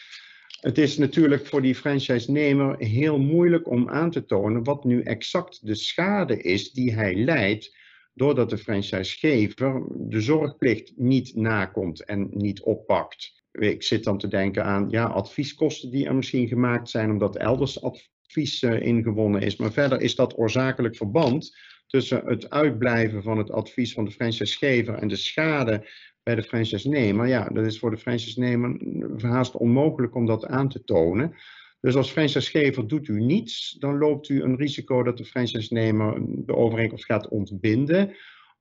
[0.61, 5.67] Het is natuurlijk voor die franchise-nemer heel moeilijk om aan te tonen wat nu exact
[5.67, 7.77] de schade is die hij leidt
[8.13, 13.43] doordat de franchisegever de zorgplicht niet nakomt en niet oppakt.
[13.51, 17.81] Ik zit dan te denken aan ja, advieskosten die er misschien gemaakt zijn omdat elders
[17.81, 19.55] advies uh, ingewonnen is.
[19.55, 21.57] Maar verder is dat oorzakelijk verband
[21.93, 25.89] tussen het uitblijven van het advies van de franchisegever en de schade
[26.23, 27.27] bij de franchise-nemer.
[27.27, 28.77] Ja, dat is voor de franchise-nemer
[29.15, 31.35] verhaast onmogelijk om dat aan te tonen.
[31.81, 36.55] Dus als franchisegever doet u niets, dan loopt u een risico dat de franchise-nemer de
[36.55, 38.15] overeenkomst gaat ontbinden.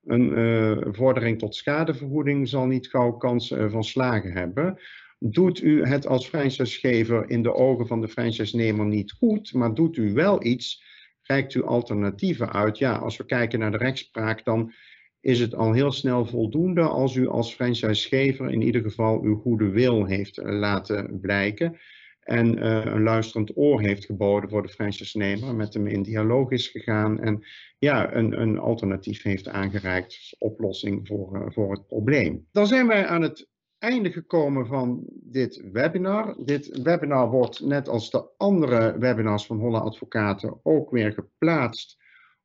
[0.05, 4.79] Een uh, vordering tot schadevergoeding zal niet gauw kans uh, van slagen hebben.
[5.19, 9.97] Doet u het als franchisegever in de ogen van de franchise-nemer niet goed, maar doet
[9.97, 10.91] u wel iets,
[11.23, 12.77] reikt u alternatieven uit.
[12.77, 14.73] Ja, als we kijken naar de rechtspraak, dan
[15.21, 19.69] is het al heel snel voldoende als u als franchisegever in ieder geval uw goede
[19.69, 21.79] wil heeft laten blijken
[22.23, 26.67] en uh, een luisterend oor heeft geboden voor de franchise-nemer, met hem in dialoog is
[26.67, 27.45] gegaan en
[27.79, 32.47] ja, een, een alternatief heeft aangereikt als oplossing voor, uh, voor het probleem.
[32.51, 33.47] Dan zijn wij aan het
[33.83, 36.35] einde gekomen van dit webinar.
[36.45, 42.01] Dit webinar wordt net als de andere webinars van Holle Advocaten ook weer geplaatst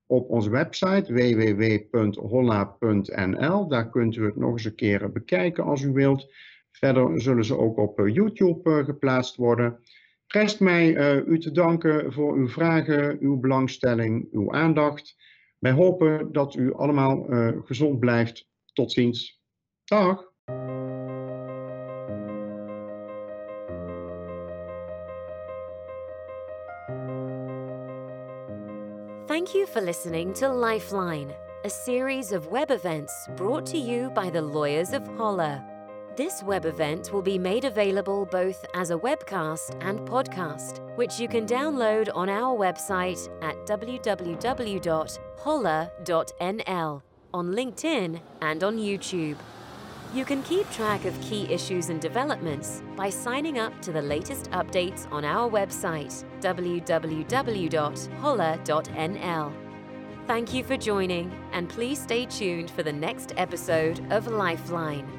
[0.06, 3.68] op onze website www.holla.nl.
[3.68, 6.34] Daar kunt u het nog eens een keer bekijken als u wilt.
[6.70, 9.80] Verder zullen ze ook op eh, YouTube eh, geplaatst worden.
[10.26, 15.16] Rest mij uh, u te danken voor uw vragen, uw belangstelling, uw aandacht.
[15.58, 17.26] Wij hopen dat u allemaal
[17.64, 18.48] gezond blijft.
[18.72, 19.42] Tot ziens.
[19.84, 20.26] Dag.
[29.78, 31.32] For listening to Lifeline,
[31.64, 35.64] a series of web events brought to you by the Lawyers of Holla.
[36.16, 41.28] This web event will be made available both as a webcast and podcast, which you
[41.28, 44.02] can download on our website at www.holla.nl,
[47.32, 49.36] on LinkedIn, and on YouTube.
[50.12, 54.50] You can keep track of key issues and developments by signing up to the latest
[54.50, 56.88] updates on our website, www.holla.nl.
[60.28, 65.17] Thank you for joining, and please stay tuned for the next episode of Lifeline.